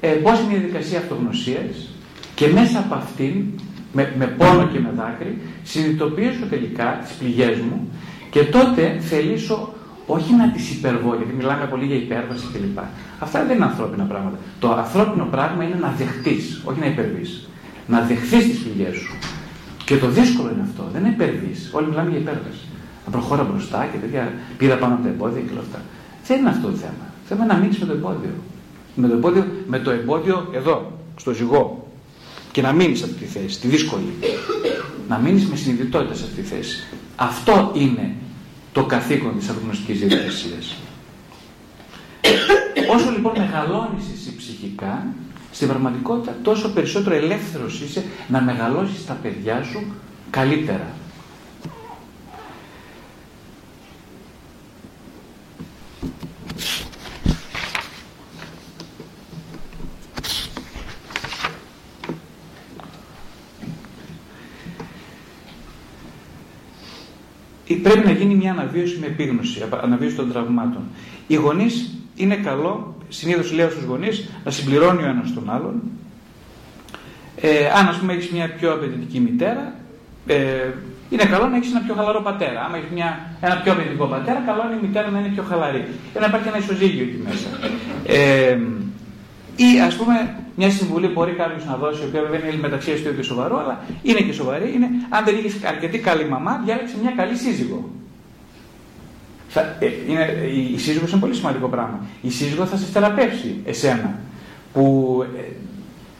[0.00, 1.94] ε, μπω σε μια διαδικασία αυτογνωσίας
[2.34, 3.44] και μέσα από αυτήν,
[3.92, 7.90] με, με πόνο και με δάκρυ, συνειδητοποιήσω τελικά τις πληγές μου
[8.36, 9.72] και τότε θελήσω
[10.06, 12.78] όχι να τις υπερβώ, γιατί μιλάμε πολύ για υπέρβαση κλπ.
[13.18, 14.38] Αυτά δεν είναι ανθρώπινα πράγματα.
[14.58, 17.48] Το ανθρώπινο πράγμα είναι να δεχτείς, όχι να υπερβείς.
[17.86, 19.14] Να δεχθείς τις πληγές σου.
[19.84, 21.70] Και το δύσκολο είναι αυτό, δεν είναι υπερβείς.
[21.72, 22.64] Όλοι μιλάμε για υπέρβαση.
[23.04, 25.80] Να προχώρα μπροστά και τέτοια πήρα πάνω από τα εμπόδια και όλα αυτά.
[26.26, 27.04] Δεν είναι αυτό το θέμα.
[27.20, 28.34] Το θέμα είναι να μείνεις με το εμπόδιο.
[28.94, 31.88] Με το εμπόδιο, με το εμπόδιο εδώ, στο ζυγό.
[32.52, 34.12] Και να μείνεις σε αυτή τη θέση, τη δύσκολη.
[35.08, 36.76] Να μείνεις με συνειδητότητα σε αυτή τη θέση.
[37.16, 38.14] Αυτό είναι
[38.76, 40.76] το καθήκον της αγνωστικής διαδικασίας.
[42.94, 45.06] Όσο λοιπόν μεγαλώνεις εσύ ψυχικά,
[45.52, 49.84] στην πραγματικότητα τόσο περισσότερο ελεύθερος είσαι να μεγαλώσεις τα παιδιά σου
[50.30, 50.88] καλύτερα.
[67.74, 70.82] Πρέπει να γίνει μια αναβίωση με επίγνωση, αναβίωση των τραυμάτων.
[71.26, 75.82] Οι γονείς είναι καλό, συνήθως λέω στους γονείς, να συμπληρώνει ο ένας τον άλλον.
[77.40, 79.74] Ε, αν ας πούμε έχεις μια πιο απαιτητική μητέρα,
[80.26, 80.70] ε,
[81.10, 82.60] είναι καλό να έχεις ένα πιο χαλαρό πατέρα.
[82.64, 82.88] Αν έχεις
[83.40, 85.84] ένα πιο απαιτητικό πατέρα, καλό είναι η μητέρα να είναι πιο χαλαρή.
[86.12, 87.48] Για να υπάρχει ένα ισοζύγιο εκεί μέσα.
[88.06, 88.58] Ε,
[89.56, 93.16] ή ας πούμε μια συμβουλή μπορεί κάποιος να δώσει, η οποία βέβαια είναι μεταξύ του
[93.16, 97.12] και σοβαρό, αλλά είναι και σοβαρή, είναι αν δεν είχες αρκετή καλή μαμά, διάλεξε μια
[97.16, 97.90] καλή σύζυγο.
[99.48, 102.00] Θα, ε, είναι, η, η σύζυγος είναι πολύ σημαντικό πράγμα.
[102.22, 104.18] Η σύζυγο θα σε θεραπεύσει εσένα,
[104.72, 105.40] που ε,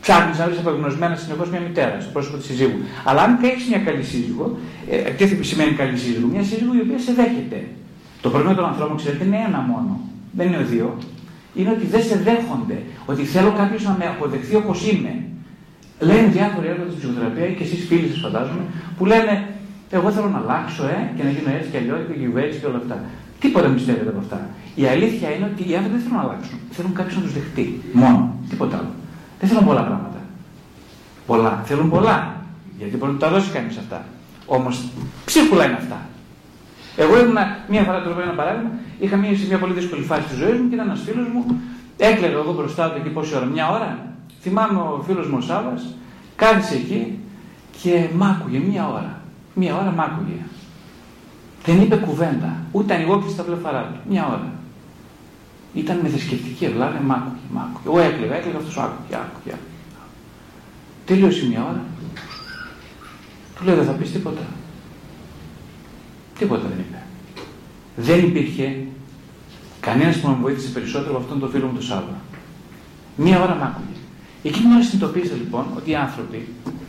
[0.01, 2.79] ψάχνεις να βρεις απεγνωσμένα συνεχώς μια μητέρα στο πρόσωπο της σύζυγου.
[3.05, 4.59] Αλλά αν έχεις μια καλή σύζυγο,
[4.90, 7.64] ε, τι σημαίνει καλή σύζυγο, μια σύζυγο η οποία σε δέχεται.
[8.20, 10.01] Το πρόβλημα των ανθρώπων, ξέρετε, είναι ένα μόνο.
[10.33, 10.99] Δεν είναι ο δύο
[11.57, 12.79] είναι ότι δεν σε δέχονται.
[13.07, 15.14] Ότι θέλω κάποιος να με αποδεχθεί όπως είμαι.
[16.01, 18.62] Λένε διάφοροι έργα στην ψυχοθεραπείας και εσείς φίλοι σας φαντάζομαι,
[18.97, 19.35] που λένε
[19.90, 22.81] Εγώ θέλω να αλλάξω, ε, και να γίνω έτσι και αλλιώς και έτσι και όλα
[22.83, 22.97] αυτά.
[23.40, 24.38] Τίποτα μην πιστεύετε από αυτά.
[24.75, 26.59] Η αλήθεια είναι ότι οι άνθρωποι δεν θέλουν να αλλάξουν.
[26.71, 27.66] Θέλουν κάποιος να τους δεχτεί.
[27.92, 28.35] Μόνο.
[28.51, 28.92] Τίποτα άλλο.
[29.40, 30.21] Δεν θέλουν πολλά πράγματα.
[31.27, 31.62] Πολλά.
[31.64, 32.16] Θέλουν πολλά.
[32.79, 34.05] Γιατί μπορεί να τα δώσει κανείς αυτά.
[34.47, 34.85] Όμως
[35.25, 35.99] ψίχουλα είναι αυτά.
[36.97, 37.37] Εγώ ήμουν
[37.69, 40.69] μία φορά, το ένα παράδειγμα, είχα μείνει σε μια πολύ δύσκολη φάση της ζωής μου
[40.69, 41.61] και ήταν ένας φίλος μου,
[41.97, 44.15] έκλαιγα εγώ μπροστά του εκεί πόση ώρα, μια ώρα.
[44.41, 45.75] Θυμάμαι ο φίλος μου ο Σάβα,
[46.37, 47.19] κάθισε εκεί
[47.83, 49.21] και μ' άκουγε μία ώρα.
[49.55, 50.39] Μία ώρα μ' άκουγε.
[51.65, 54.11] Δεν είπε κουβέντα, ούτε ανοιγόκλεισε τα βλεφαρά του.
[54.11, 54.53] Μία ώρα.
[55.75, 57.87] Ήταν με θρησκευτική ευλάβεια, μ' άκουγε, μ' άκουγε.
[57.87, 59.57] Εγώ έκλαιγα, έκλαιγα αυτός άκουγε, άκουγε.
[61.07, 61.83] Τελείωσε μία ώρα.
[63.57, 64.43] Του λέω δεν θα πεις τίποτα.
[66.38, 67.03] Τίποτα δεν είπε.
[67.96, 68.77] Δεν υπήρχε
[69.81, 72.16] κανένας που να με βοήθησε περισσότερο από αυτόν τον φίλο μου τον Σάββα.
[73.16, 73.96] Μία ώρα μ' άκουγε.
[74.42, 76.49] Εκείνη την ώρα συνειδητοποίησα λοιπόν ότι οι άνθρωποι,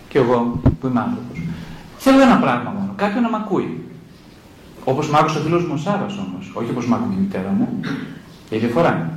[0.09, 1.41] και εγώ που είμαι άνθρωπος,
[1.97, 2.93] θέλω ένα πράγμα μόνο.
[2.95, 3.81] Κάποιον να μ' ακούει.
[4.83, 6.51] Όπως μ' άκουσε ο φίλος μου ο Σάββας όμως.
[6.53, 7.79] Όχι όπως μ' άκουγε η μητέρα μου.
[8.49, 9.16] Έχει διαφορά.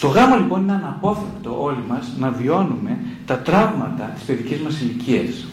[0.00, 5.46] Στο γάμο λοιπόν είναι αναπόφευκτο όλοι μας να βιώνουμε τα τραύματα της παιδικής μας ηλικίας.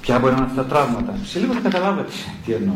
[0.00, 2.10] Ποια μπορεί να είναι αυτά τα τραύματα; Σε λίγο θα καταλάβετε
[2.46, 2.74] τι εννοώ.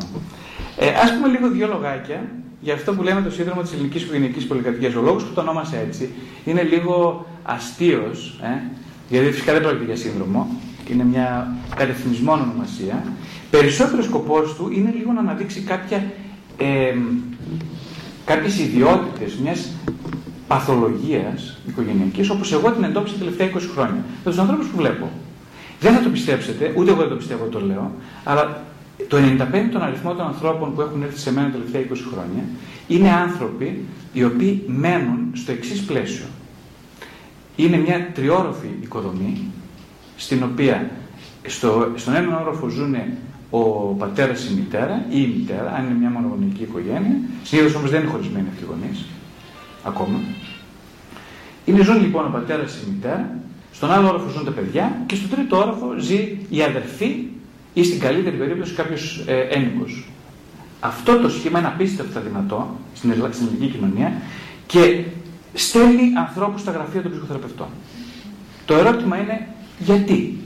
[0.77, 2.29] Ε, ας πούμε λίγο δύο λογάκια
[2.61, 4.95] για αυτό που λέμε το σύνδρομο της ελληνικής οικογενειακής πολυκατοικίας.
[4.95, 6.11] Ο λόγος που το ονόμασα έτσι
[6.45, 8.41] είναι λίγο αστείος.
[8.43, 8.71] Ε.
[9.09, 10.49] γιατί φυσικά δεν πρόκειται για σύνδρομο,
[10.91, 13.03] είναι μια κατευθυνισμόν ονομασία,
[13.51, 16.05] περισσότερο σκοπός του είναι λίγο να αναδείξει κάποια,
[16.57, 16.95] ε,
[18.29, 19.73] κάποιες ιδιότητες μιας
[20.47, 24.05] παθολογίας οικογενειακής, όπως εγώ την εντόπισα τα τελευταία 20 χρόνια.
[24.25, 25.11] Με τους ανθρώπους που βλέπω.
[25.81, 27.93] Δεν θα το πιστέψετε, ούτε εγώ δεν το πιστεύω το λέω,
[28.25, 28.63] αλλά
[29.09, 32.43] το 95% των αριθμών των ανθρώπων που έχουν έρθει σε μένα τα τελευταία 20 χρόνια
[32.89, 36.25] είναι άνθρωποι οι οποίοι μένουν στο εξής πλαίσιο.
[37.57, 39.41] Είναι μια τριόροφη οικοδομή,
[40.17, 40.91] στην οποία
[41.47, 42.95] στο, στον έναν όροφο ζουν
[43.51, 43.61] ο
[43.99, 47.17] πατέρας ή η μητέρα ή η μητέρα, αν είναι μια μονογονική οικογένεια.
[47.43, 49.05] Συνήθως όμως δεν είναι χωρισμένοι αυτοί οι γονείς,
[49.85, 50.19] ακόμα.
[51.65, 53.39] Είναι ζουν λοιπόν ο πατέρας ή η μητέρα,
[53.73, 57.27] στον άλλο όροφο ζουν τα παιδιά και στο τρίτο όροφο ζει η αδερφή
[57.75, 60.09] ή στην καλύτερη περίπτωση κάποιος ε, ένικος.
[60.81, 64.13] Αυτό το σχήμα είναι απίστευτα δυνατό στην ελληνική κοινωνία
[64.67, 65.05] και
[65.55, 67.67] στέλνει ανθρώπους στα γραφεία των ψυχοθεραπευτών.
[68.65, 70.39] Το ερώτημα είναι γιατί.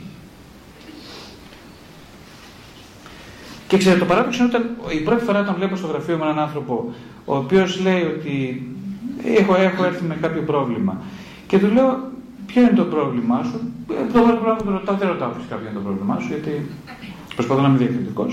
[3.73, 6.39] Και ξέρετε, το παράδοξο είναι όταν η πρώτη φορά όταν βλέπω στο γραφείο με έναν
[6.39, 6.93] άνθρωπο,
[7.25, 8.35] ο οποίος λέει ότι
[9.41, 11.01] έχω, έχω έρθει με κάποιο πρόβλημα.
[11.47, 12.13] Και του λέω,
[12.47, 13.59] Ποιο είναι το πρόβλημά σου;
[13.91, 16.53] Ε, το πρόβλημα που ρωτάω, δεν ρωτάω φυσικά ποιο είναι το πρόβλημά σου, γιατί
[17.37, 18.33] προσπαθώ να είμαι διακριτικός.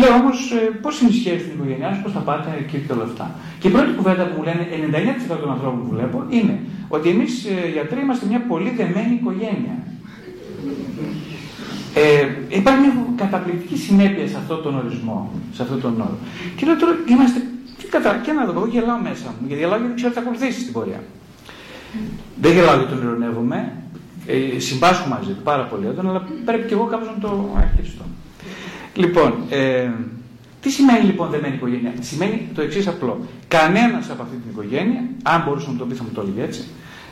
[0.00, 2.92] Λέω όμως ε, πώς είναι η σχέση στην οικογένειά σου, πώς θα πάτε εκεί και
[2.96, 3.26] όλα αυτά.
[3.60, 4.62] Και η πρώτη κουβέντα που μου λένε
[5.34, 6.56] 99% των ανθρώπων που βλέπω είναι
[6.88, 9.76] ότι εμείς ε, γιατροί είμαστε μια πολύ δεμένη οικογένεια.
[11.98, 16.18] Ε, υπάρχει μια καταπληκτική συνέπεια σε αυτόν τον ορισμό, σε αυτόν τον όρο.
[16.56, 17.40] Και λέω τώρα είμαστε.
[17.78, 20.18] Τι κατά, και να δω, εγώ γελάω μέσα μου, γιατί γελάω γιατί δεν ξέρω τι
[20.18, 21.00] θα ακολουθήσει στην πορεία.
[22.40, 23.72] Δεν γελάω γιατί τον ειρωνεύομαι.
[24.26, 28.04] Ε, συμπάσχω μαζί του πάρα πολύ έντονα, αλλά πρέπει και εγώ κάπως να το αρχίσω.
[28.94, 29.90] Λοιπόν, ε,
[30.60, 33.20] τι σημαίνει λοιπόν δεμένη οικογένεια; Σημαίνει το εξής απλό.
[33.48, 36.64] Κανένας από αυτή την οικογένεια, αν μπορούσε να το πει, θα μου το έλεγε έτσι,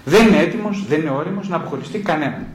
[0.04, 2.46] δεν είναι έτοιμος, δεν είναι όριμος να αποχωριστεί κανέναν.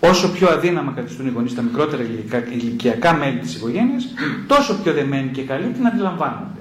[0.00, 2.02] Όσο πιο αδύναμα καθιστούν οι γονείς τα μικρότερα
[2.50, 4.06] ηλικιακά μέλη της οικογένειας,
[4.46, 6.58] τόσο πιο δεμένοι και καλοί την αντιλαμβάνονται.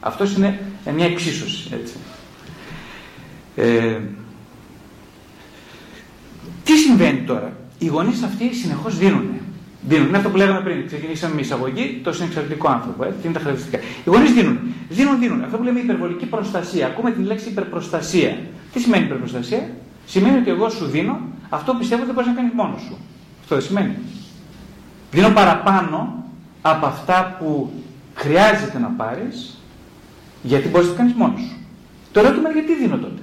[0.00, 0.58] Αυτός είναι
[0.94, 1.68] μια εξίσωση.
[1.72, 1.94] Έτσι.
[3.56, 3.98] Ε,
[6.64, 9.24] τι συμβαίνει τώρα; Οι γονείς αυτοί συνεχώς δίνουν.
[9.88, 10.08] Δίνουν.
[10.08, 10.86] Είναι αυτό που λέγαμε πριν.
[10.86, 13.04] Ξεκινήσαμε με εισαγωγή, το συνεξαρτητικό άνθρωπο.
[13.04, 13.82] Έτσι, είναι τα χαρακτηριστικά.
[14.04, 14.58] Οι γονείς δίνουν.
[14.88, 15.42] Δίνουν, δίνουν.
[15.44, 16.86] Αυτό που λέμε υπερβολική προστασία.
[16.86, 18.38] Ακούμε την λέξη υπερπροστασία.
[18.72, 19.70] Τι σημαίνει υπερπροστασία;
[20.06, 21.20] Σημαίνει ότι εγώ σου δίνω
[21.52, 22.96] αυτό που πιστεύω ότι δεν μπορείς να κάνεις μόνος σου.
[23.40, 23.96] Αυτό δεν σημαίνει.
[25.10, 26.24] Δίνω παραπάνω
[26.62, 27.72] από αυτά που
[28.14, 29.58] χρειάζεται να πάρεις
[30.42, 31.56] γιατί μπορείς να το κάνεις μόνος σου.
[32.12, 33.22] Το ερώτημα είναι γιατί δίνω τότε.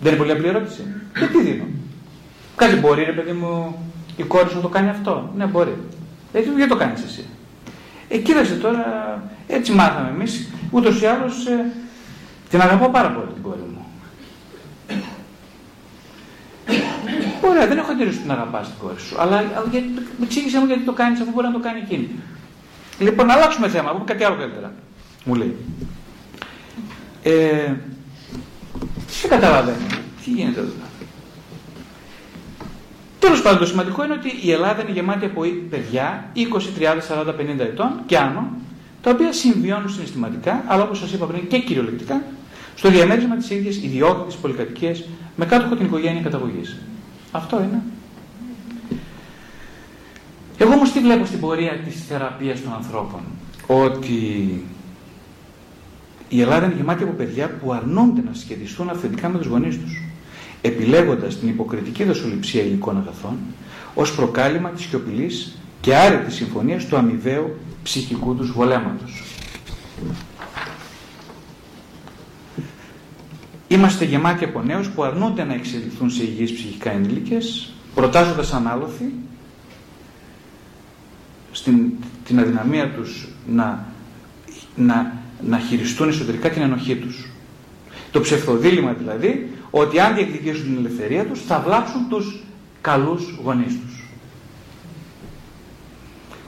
[0.00, 0.82] Δεν είναι πολύ απλή ερώτηση.
[1.18, 1.64] Γιατί δίνω.
[2.56, 3.76] Κάτι μπορεί, ρε παιδί μου,
[4.16, 5.30] η κόρη σου να το κάνει αυτό.
[5.36, 5.76] Ναι, μπορεί.
[6.32, 7.24] Ε, γιατί το κάνεις εσύ.
[8.08, 8.84] Ε, κοίταξε τώρα,
[9.46, 10.48] έτσι μάθαμε εμείς.
[10.70, 11.72] Ούτως ή άλλως ε,
[12.50, 13.79] την αγαπώ πάρα πολύ την κόρη μου.
[17.40, 19.20] Ωραία, δεν έχω αντίρρηση την αγαπάς την κόρη σου.
[19.20, 19.44] Αλλά
[20.22, 22.08] εξήγησε μου γιατί το κάνεις αφού μπορεί να το κάνει εκείνη.
[22.98, 24.72] Λοιπόν, να αλλάξουμε θέμα, πούμε κάτι άλλο καλύτερα.
[25.24, 25.56] Μου λέει.
[27.22, 27.74] Ε,
[29.20, 29.76] δεν καταλαβαίνω.
[30.24, 30.70] Τι γίνεται εδώ;
[33.18, 37.34] Τέλος πάντων, το σημαντικό είναι ότι η Ελλάδα είναι γεμάτη από παιδιά 20, 30, 40,
[37.34, 38.50] 50 ετών και άνω,
[39.02, 42.22] τα οποία συμβιώνουν συναισθηματικά, αλλά όπως σας είπα πριν και κυριολεκτικά,
[42.74, 45.04] στο διαμέρισμα της ίδιας ιδιότητα πολυκατοικίας
[45.36, 46.76] με κάτοχο την οικογένεια καταγωγής.
[47.32, 47.82] Αυτό είναι.
[50.58, 53.20] Εγώ όμως τι βλέπω στην πορεία της θεραπείας των ανθρώπων;
[53.66, 54.14] Ότι
[56.28, 60.02] η Ελλάδα είναι γεμάτη από παιδιά που αρνούνται να συσχετιστούν αυθεντικά με τους γονείς τους,
[60.62, 63.36] επιλέγοντας την υποκριτική δοσοληψία υλικών αγαθών
[63.94, 69.24] ως προκάλημα της σιωπηλής και άρετη συμφωνίας του αμοιβαίου ψυχικού τους βολέματος.
[73.72, 79.12] Είμαστε γεμάτοι από νέους που αρνούνται να εξελιχθούν σε υγιείς ψυχικά ενήλικες, προτάζοντας ανάλοθη
[81.52, 81.92] στην
[82.24, 83.86] την αδυναμία τους να,
[84.76, 85.12] να
[85.46, 87.28] να χειριστούν εσωτερικά την ενοχή τους.
[88.10, 92.42] Το ψευδοδήλημα δηλαδή ότι αν διεκδικήσουν την ελευθερία τους θα βλάψουν τους
[92.80, 94.04] καλούς γονείς τους.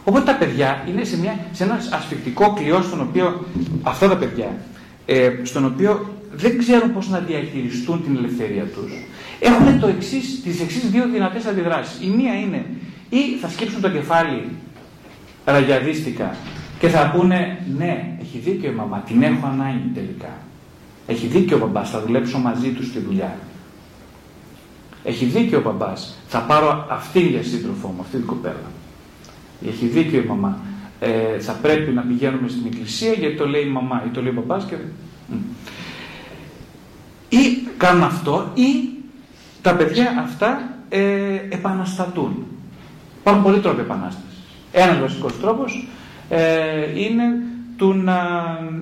[0.05, 3.47] Οπότε τα παιδιά είναι σε, μια, σε ένα ασφικτικό κλειό στον οποίο,
[3.83, 4.57] αυτά τα παιδιά,
[5.07, 8.93] ε, στον οποίο δεν ξέρουν πώς να διαχειριστούν την ελευθερία τους.
[9.41, 12.03] Έχουν το εξής, τις εξής δύο δυνατές αντιδράσεις.
[12.03, 12.65] Η μία είναι
[13.09, 14.49] ή θα σκύψουν το κεφάλι
[15.45, 16.37] ραγιαδίστικα
[16.79, 20.39] και θα πούνε ναι, έχει δίκιο η μαμά, την έχω ανάγκη τελικά.
[21.07, 23.39] Έχει δίκιο ο μπαμπάς, θα δουλέψω μαζί του στη δουλειά.
[25.05, 28.71] Έχει δίκιο ο μπαμπάς, θα πάρω αυτήν για σύντροφό μου, αυτή την κοπέλα.
[29.69, 30.59] Έχει δίκιο η μαμά,
[31.01, 34.31] ε, θα πρέπει να πηγαίνουμε στην εκκλησία γιατί το λέει η μαμά ή το λέει
[34.31, 34.75] ο μπαμπάς και...
[37.33, 38.91] Ή κάνουν αυτό ή
[39.63, 41.01] τα παιδιά αυτά ε,
[41.49, 42.47] επαναστατούν.
[43.21, 44.39] Υπάρχουν πολλοί τρόποι επανάστασης.
[44.73, 45.89] Ένας βασικός τρόπος
[46.29, 47.25] ε, είναι,
[47.77, 48.19] του να,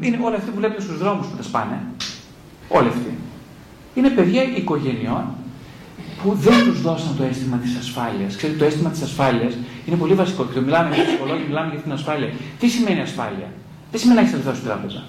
[0.01, 1.83] είναι όλοι αυτοί που βλέπετε στους δρόμους που τα σπάνε.
[2.69, 3.19] Όλοι αυτοί.
[3.95, 5.25] Είναι παιδιά οικογενειών
[6.23, 8.37] που δεν τους δώσαν το αίσθημα της ασφάλειας.
[8.37, 9.55] Ξέρετε, το αίσθημα της ασφάλειας
[9.87, 10.45] είναι πολύ βασικό.
[10.45, 12.29] Και το μιλάμε για ψυχολόγοι, μιλάμε για την ασφάλεια.
[12.59, 13.49] Τι σημαίνει ασφάλεια,
[13.91, 15.03] Δεν σημαίνει να έχεις λεφτά στην τράπεζα.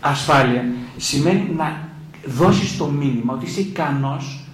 [0.00, 0.64] Ασφάλεια
[0.96, 1.85] σημαίνει να
[2.26, 4.44] δώσεις το μήνυμα ότι είσαι ικανός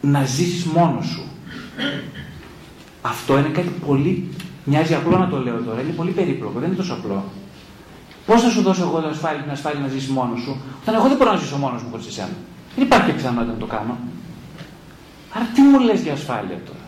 [0.00, 1.22] να ζήσεις μόνος σου.
[3.02, 4.28] Αυτό είναι κάτι πολύ.
[4.64, 7.24] Μοιάζει απλό να το λέω τώρα, είναι πολύ περίπλοκο, δεν είναι τόσο απλό.
[8.26, 11.08] Πώς θα σου δώσω εγώ την ασφάλεια, την ασφάλεια να ζήσεις μόνος σου, όταν εγώ
[11.08, 12.36] δεν μπορώ να ζήσω μόνος μου χωρίς εσένα.
[12.74, 13.98] Δεν υπάρχει πιθανότητα να το κάνω.
[15.34, 16.84] Άρα τι μου λες για ασφάλεια τώρα;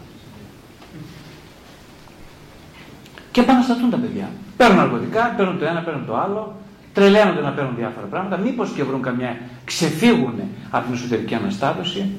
[3.31, 4.31] Και επαναστατούν τα παιδιά.
[4.57, 6.57] Παίρνουν ναρκωτικά, παίρνουν το ένα, παίρνουν το άλλο,
[6.95, 10.35] τρελαίνονται να παίρνουν διάφορα πράγματα, μήπως και βρουν καμιά, ξεφύγουν
[10.71, 12.11] από την εσωτερική αναστάτωση,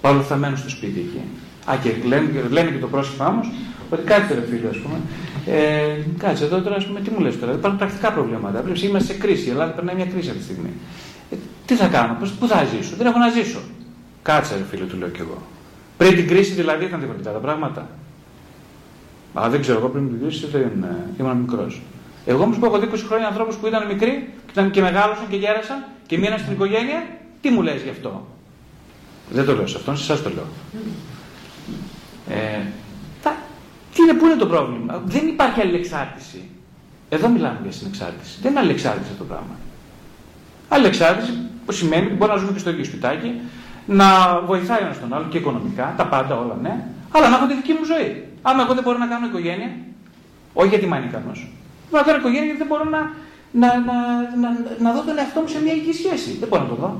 [0.00, 1.22] παρόλο θα μένουν στο σπίτι εκεί.
[1.70, 3.40] Α, και λένε, λένε και το πρόσωπο όμω
[3.90, 4.96] ότι κάτσε ρε φίλε, ας πούμε.
[5.46, 7.52] Ε, κάτσε εδώ τώρα, ας πούμε, τι μου λες τώρα.
[7.52, 8.60] Υπάρχουν πρακτικά προβλήματα.
[8.60, 9.46] Πρέπει είμαστε σε κρίση.
[9.46, 10.70] Η Ελλάδα περνάει μια κρίση αυτή τη στιγμή.
[11.30, 13.60] Ε, τι θα κάνω, πού θα ζήσω, δεν έχω να ζήσω.
[14.22, 15.42] Κάτσε ρε φίλε, του λέω κι εγώ.
[15.96, 17.88] Πριν την κρίση δηλαδή ήταν διαφορετικά τα πράγματα.
[19.34, 21.80] Α, δεν ξέρω, εγώ πριν την κρίση δεν ε, ήμουν μικρός.
[22.26, 25.36] Εγώ όμως που έχω 20 χρόνια ανθρώπους που ήταν μικροί και, ήταν και μεγάλωσαν και
[25.36, 27.06] γέρασαν και μείναν στην οικογένεια,
[27.40, 28.26] τι μου λες γι' αυτό;
[29.30, 30.46] Δεν το λέω σε αυτόν, σε εσάς το λέω.
[32.28, 32.60] Ε,
[33.22, 33.36] τα,
[33.94, 36.48] τι είναι, πού είναι το πρόβλημα; Δεν υπάρχει αλληλεξάρτηση.
[37.08, 38.38] Εδώ μιλάμε για συνεξάρτηση.
[38.42, 39.56] Δεν είναι αλληλεξάρτηση αυτό το πράγμα.
[40.68, 41.32] Αλληλεξάρτηση
[41.66, 43.40] που σημαίνει ότι μπορούμε να ζούμε και στο ίδιο σπιτάκι,
[43.86, 47.54] να βοηθάει ένας τον άλλο και οικονομικά, τα πάντα όλα ναι, αλλά να έχω τη
[47.54, 48.24] δική μου ζωή.
[48.42, 49.70] Άμα εγώ δεν μπορώ να κάνω οικογένεια,
[50.52, 51.61] όχι γιατί είμαι ανίκανος, μπορώ
[52.00, 53.00] να κάνω οικογένεια γιατί δεν μπορώ να,
[53.60, 53.96] να, να,
[54.42, 54.48] να,
[54.84, 56.30] να δω τον εαυτό μου σε μια ηλική σχέση.
[56.40, 56.90] Δεν μπορώ να το δω.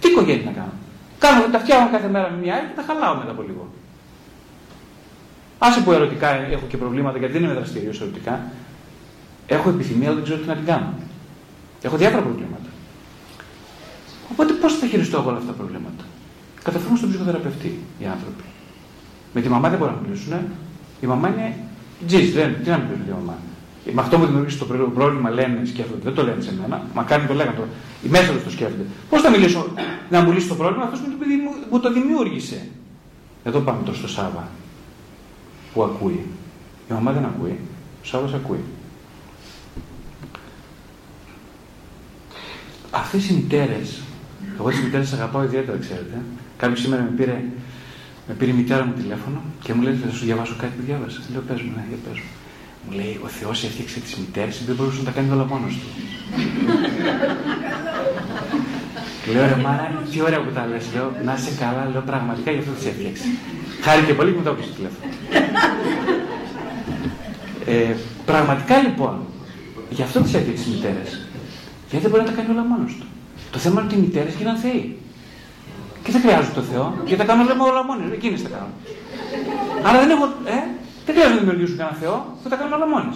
[0.00, 0.74] Τι οικογένεια να κάνω.
[1.24, 3.64] Κάνω, τα φτιάχνω κάθε μέρα με μια άλλη και τα χαλάω μετά από λίγο.
[5.58, 8.34] Άσε που ερωτικά έχω και προβλήματα γιατί δεν είμαι δραστηριό ερωτικά.
[9.46, 10.94] Έχω επιθυμία, αλλά δεν ξέρω τι να την κάνω.
[11.82, 12.68] Έχω διάφορα προβλήματα.
[14.32, 16.04] Οπότε πώς θα χειριστώ εγώ όλα αυτά τα προβλήματα;
[16.62, 18.44] Καταφύγουν στον ψυχοθεραπευτή οι άνθρωποι.
[19.34, 20.32] Με τη μαμά δεν μπορούν να μιλήσουν.
[21.00, 21.56] Η μαμά είναι
[22.06, 23.36] τζιζ, δεν, τι να μιλήσουν τη μαμά;
[23.84, 24.64] Με αυτό που δημιουργήσει το
[24.94, 27.64] πρόβλημα λένε, σκέφτονται, δεν το λένε σε μένα, μα κάνει το λέγανε το.
[28.02, 28.84] Οι μέσα του το σκέφτονται.
[29.08, 29.66] Πώς θα μιλήσω
[30.10, 31.06] να μου λύσει το πρόβλημα αυτός που,
[31.70, 32.66] που το δημιούργησε;
[33.44, 34.48] Εδώ πάμε τώρα στο Σάβα
[35.74, 36.26] που ακούει.
[36.90, 37.58] Η μαμά δεν ακούει.
[38.02, 38.64] Ο Σάβα ακούει.
[42.90, 44.00] Αυτές οι μητέρες,
[44.58, 46.22] εγώ τις μητέρες αγαπάω ιδιαίτερα, ξέρετε,
[46.56, 47.44] Κάποιος σήμερα με πήρε,
[48.28, 51.20] με πήρε η μητέρα μου τηλέφωνο και μου λέει: Θα σου διαβάσω κάτι που διάβασα.
[51.32, 52.39] Λέω: Πες μου, ναι, για πες μου.
[52.84, 55.88] Μου λέει: Ο Θεός έφτιαξε τις μητέρες δεν μπορούσε να τα κάνει όλα μόνος του.
[59.32, 60.84] λέω: Ρε Μάρα, τι ωραία που τα λες.
[60.94, 63.24] Λέω: Να είσαι καλά, λέω πραγματικά γι' αυτό τις έφτιαξε.
[63.82, 65.12] Χάρη και πολύ που μου το έπεισε τηλέφωνο.
[67.66, 69.14] Ε, πραγματικά λοιπόν,
[69.90, 71.10] γι' αυτό τις έφτιαξε τις μητέρες.
[71.88, 73.06] Γιατί δεν μπορεί να τα κάνει όλα μόνος του.
[73.50, 74.98] Το θέμα είναι ότι οι μητέρες γίναν θεοί.
[76.02, 77.02] Και δεν χρειάζονται το Θεό.
[77.04, 78.02] Και τα κάνουν λέμε όλα μόνοι.
[78.12, 78.72] Εκείνες τα κάνουν.
[79.82, 80.24] Άρα δεν έχω.
[80.56, 80.58] Ε,
[81.12, 82.36] δεν χρειάζεται να δημιουργήσουν κανένα Θεό.
[82.42, 83.12] Θα τα κάνουν όλα μόνοι.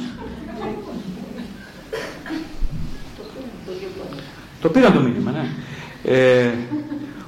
[4.60, 5.44] Το πήρα το μήνυμα, ναι.
[6.04, 6.50] Ε,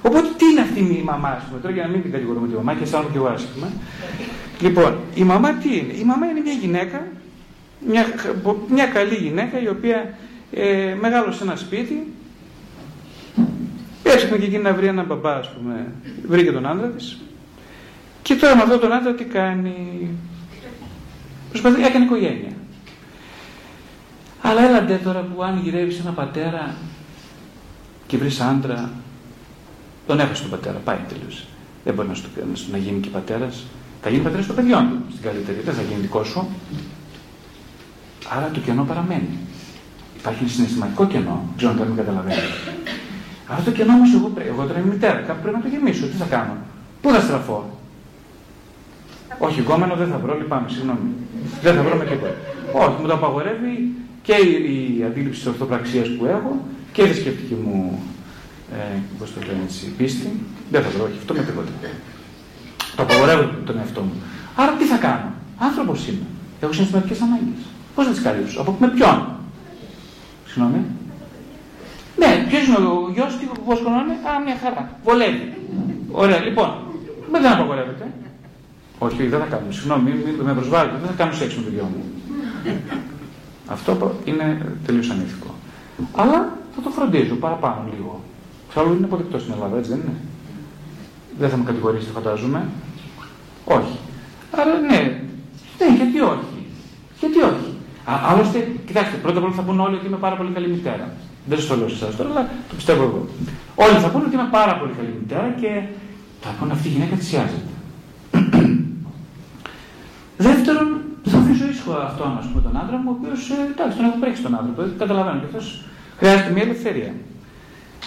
[0.03, 2.55] οπότε τι είναι αυτή η μαμά, ας πούμε, τώρα για να μην την κατηγορούμε τη
[2.55, 3.69] μαμά και αισθάνομαι και εγώ άσχημα.
[4.61, 7.07] Λοιπόν, η μαμά τι είναι; Η μαμά είναι μια γυναίκα,
[7.87, 8.05] μια,
[8.69, 10.15] μια καλή γυναίκα η οποία
[10.53, 12.07] ε, μεγάλωσε ένα σπίτι,
[14.03, 15.93] Έψαχνε και εκείνη να βρει έναν μπαμπά, ας πούμε.
[16.27, 17.19] Βρήκε τον άντρα της.
[18.23, 20.09] Και τώρα με αυτόν τον άντρα τι κάνει;
[21.61, 22.53] Προσπαθεί, έκανε οικογένεια.
[24.43, 26.75] Αλλά έλαντε τώρα που αν γυρεύεις ένα πατέρα
[28.07, 28.91] και βρεις άντρα,
[30.07, 31.37] τον έχασε τον πατέρα, πάει τελείω.
[31.85, 32.29] Δεν μπορεί να, στο,
[32.71, 33.65] να γίνει και πατέρας.
[34.03, 35.61] Θα γίνει πατέρας των παιδιών του στην καλύτερη.
[35.61, 36.49] Δεν θα γίνει δικό σου.
[38.37, 39.39] Άρα το κενό παραμένει.
[40.19, 41.43] Υπάρχει ένα συναισθηματικό κενό.
[41.47, 42.47] Δεν ξέρω αν το καταλαβαίνετε.
[43.47, 46.07] Αυτό το κενό όμως εγώ, εγώ τώρα είμαι μητέρα, κάπου πρέπει να το γεμίσω.
[46.07, 46.57] Τι θα κάνω,
[47.01, 47.79] Πού θα στραφώ;
[49.39, 51.11] Όχι, γκόμενο δεν θα βρω, λυπάμαι, συγγνώμη.
[51.63, 52.35] Δεν θα βρω με τίποτα.
[52.73, 57.55] Όχι, μου το απαγορεύει και η, η αντίληψη της ορθοπραξίας που έχω και η θρησκευτική
[57.55, 58.03] μου
[58.73, 60.41] ε, πώς το λένε έτσι, πίστη.
[60.71, 61.71] Δεν θα βρω, όχι, αυτό με τίποτα.
[62.97, 64.23] Το απαγορεύω τον εαυτό μου.
[64.57, 66.27] Άρα τι θα κάνω; Άνθρωπος είμαι.
[66.61, 67.63] Έχω συναισθηματικές ανάγκες.
[67.95, 69.27] Πώς θα τις καλύψω, από με ποιον;
[70.47, 70.81] Συγγνώμη.
[72.17, 74.99] Ναι, ποιος είναι ο γιος, τι πώ χρονών Α, μια χαρά.
[75.05, 75.53] Βολεύει.
[76.11, 76.71] Ωραία, λοιπόν.
[77.31, 78.05] Με δεν απαγορεύεται.
[78.99, 79.73] Όχι, δεν θα κάνουμε.
[79.73, 80.97] Συγγνώμη, μην με προσβάλλετε.
[81.01, 82.03] Δεν θα κάνω σεξ με το γιο μου.
[83.67, 85.55] Αυτό είναι τελείως ανήθικο.
[86.17, 86.39] Αλλά
[86.75, 88.21] θα το φροντίζω παραπάνω λίγο.
[88.69, 90.17] Εξάλλου είναι αποδεκτό στην Ελλάδα, έτσι δεν είναι;
[91.39, 92.69] Δεν θα με κατηγορήσετε, φαντάζομαι.
[93.65, 93.99] Όχι.
[94.51, 95.01] Άρα ναι,
[95.79, 96.57] ναι, γιατί όχι;
[97.21, 97.69] Γιατί όχι;
[98.11, 101.07] Α, άλλωστε, κοιτάξτε, πρώτα απ' όλα θα πούνε όλοι ότι είμαι πάρα πολύ καλή μητέρα.
[101.47, 103.29] Δεν σας το λέω σε εσάς τώρα, αλλά το πιστεύω εγώ.
[103.75, 105.71] Όλοι θα πούνε ότι είμαι πάρα πολύ καλή μητέρα και
[106.41, 107.76] θα πούνε αυτή η γυναίκα θυσιάζεται.
[110.39, 114.07] Δεύτερον, θα αφήσω ήσυχο αυτό να πούμε τον άντρα μου, ο οποίος ε, εντάξει, τον
[114.07, 115.71] έχω πρέξει τον άνθρωπο, καταλαβαίνω και αυτό
[116.19, 117.15] χρειάζεται μια ελευθερία.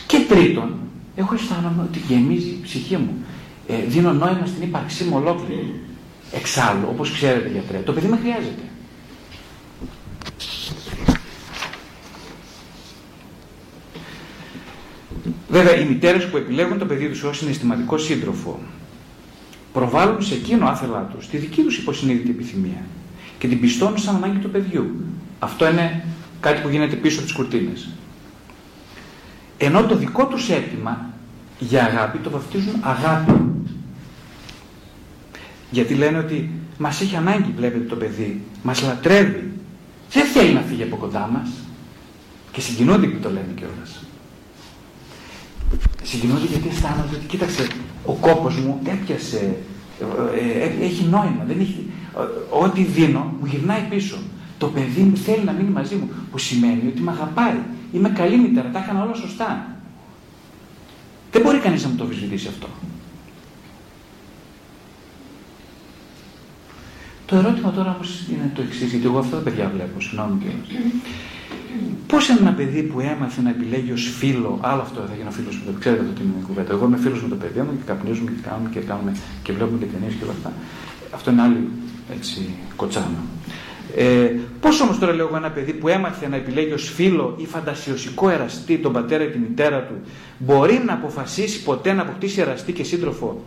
[0.07, 0.73] Και τρίτον,
[1.15, 3.25] έχω αισθάνομαι ότι γεμίζει η ψυχή μου.
[3.67, 5.79] Ε, δίνω νόημα στην ύπαρξή μου ολόκληρη.
[6.31, 8.63] Εξάλλου, όπως ξέρετε γιατρέ, το παιδί με χρειάζεται.
[15.49, 18.59] Βέβαια, οι μητέρες που επιλέγουν το παιδί τους ως συναισθηματικό σύντροφο
[19.79, 22.83] προβάλλουν σε εκείνο άθελά τους τη δική τους υποσυνείδητη επιθυμία
[23.37, 24.95] και την πιστώνουν σαν ανάγκη του παιδιού.
[25.39, 26.05] Αυτό είναι
[26.39, 27.89] κάτι που γίνεται πίσω από τις κουρτίνες.
[29.57, 31.09] Ενώ το δικό τους αίτημα
[31.59, 33.33] για αγάπη το βαφτίζουν αγάπη.
[35.71, 39.51] Γιατί λένε ότι μας έχει ανάγκη βλέπετε το παιδί, μας λατρεύει.
[40.11, 41.49] Δεν θέλει να φύγει από κοντά μας.
[42.51, 44.03] Και συγκινούνται που το λένε κιόλας.
[46.03, 47.67] Συγκινούνται γιατί αισθάνονται ότι κοίταξε,
[48.05, 49.55] ο κόπος μου έπιασε, ε, ε,
[50.81, 51.91] έχει νόημα, δεν έχει,
[52.49, 54.17] ό,τι δίνω μου γυρνάει πίσω.
[54.57, 57.57] Το παιδί μου θέλει να μείνει μαζί μου, που σημαίνει ότι με αγαπάει.
[57.91, 59.67] Είμαι καλή μητέρα, τα έκανα όλα σωστά.
[61.31, 62.67] Δεν μπορεί κανείς να μου το αμφισβητήσει αυτό.
[67.25, 70.67] Το ερώτημα τώρα όμω είναι το εξής, γιατί εγώ αυτά τα παιδιά βλέπω, συγγνώμη κιόλας.
[72.07, 75.71] Πώς ένα παιδί που έμαθε να επιλέγει ως φίλο, άλλο αυτό θα γίνω φίλος με
[75.71, 76.73] το ξέρετε αυτό την κουβέντα.
[76.73, 79.77] Εγώ είμαι φίλος με το παιδί μου και καπνίζουμε και κάνουμε και, κάνουμε και βλέπουμε
[79.77, 80.53] και ταινίες και όλα αυτά.
[81.11, 81.69] Αυτό είναι άλλη
[82.15, 83.21] έτσι κοτσάνα.
[83.95, 87.45] Ε, Πώς όμως τώρα λέω εγώ ένα παιδί που έμαθε να επιλέγει ως φίλο ή
[87.45, 89.93] φαντασιωσικό εραστή τον πατέρα ή τη μητέρα του,
[90.37, 93.43] μπορεί να αποφασίσει ποτέ να αποκτήσει εραστή και σύντροφο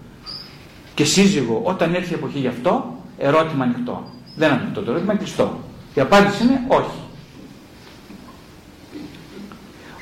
[0.94, 4.04] και σύζυγο όταν έρθει η εποχή γι' αυτό, ερώτημα ανοιχτό.
[4.36, 5.60] Δεν είναι ανοιχτό το ερώτημα, είναι κλειστό.
[5.94, 7.01] Η απάντηση είναι όχι.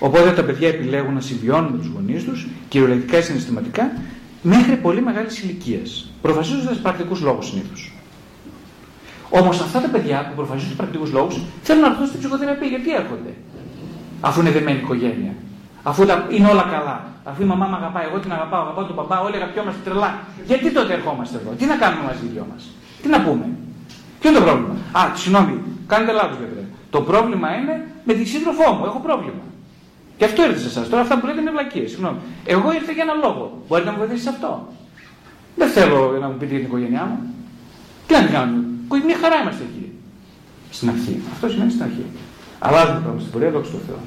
[0.03, 3.93] Οπότε τα παιδιά επιλέγουν να συμβιώνουν με τους γονείς τους, κυριολεκτικά ή συναισθηματικά,
[4.43, 6.11] μέχρι πολύ μεγάλης ηλικίας.
[6.23, 7.93] Προφασίζοντας πρακτικούς λόγους συνήθως.
[9.31, 12.69] Όμως αυτά τα παιδιά που προφασίζουν πρακτικούς λόγους θέλουν να έρθουν στην ψυχοθεραπεία.
[12.69, 13.33] Γιατί έρχονται,
[14.21, 15.33] αφού είναι δεμένη οικογένεια.
[15.83, 17.05] Αφού είναι όλα καλά.
[17.25, 20.19] Αφού η μαμά με αγαπάει, εγώ την αγαπάω, αγαπάω τον παπά, όλοι αγαπιόμαστε τρελά.
[20.47, 22.63] Γιατί τότε ερχόμαστε εδώ, τι να κάνουμε μαζί οι δυο μας,
[23.03, 23.47] τι να πούμε;
[24.21, 25.55] Ποιο είναι το πρόβλημα; Α, συγγνώμη,
[25.87, 26.65] κάνετε λάθος βέβαια.
[26.91, 29.45] Το πρόβλημα είναι με τη σύντροφό μου, έχω πρόβλημα.
[30.21, 30.89] Και αυτό ήρθε σε εσάς.
[30.89, 31.91] Τώρα αυτά που λέτε είναι βλακίες.
[31.91, 32.19] Συγγνώμη.
[32.45, 33.63] Εγώ ήρθα για ένα λόγο.
[33.69, 34.73] Μπορείτε να μου βοηθήσει σε αυτό.
[35.57, 37.35] Δεν θέλω να μου πείτε για την οικογένειά μου.
[38.07, 38.65] Τι να την κάνουμε.
[39.07, 39.93] Μια χαρά είμαστε εκεί.
[40.71, 41.21] Στην αρχή.
[41.33, 42.05] Αυτό σημαίνει στην αρχή.
[42.59, 43.99] Αλλάζουμε το πράγμα στην πορεία, δόξα τω Θεώ.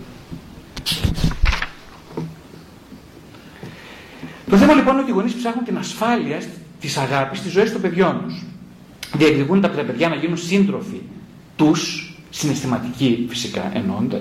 [4.49, 6.41] Το θέμα λοιπόν είναι ότι οι γονείς ψάχνουν την ασφάλεια
[6.79, 8.43] της αγάπης στη ζωής των παιδιών τους.
[9.17, 11.01] Διεκδικούν τα παιδιά να γίνουν σύντροφοι
[11.55, 14.19] τους, συναισθηματικοί φυσικά ενώντα,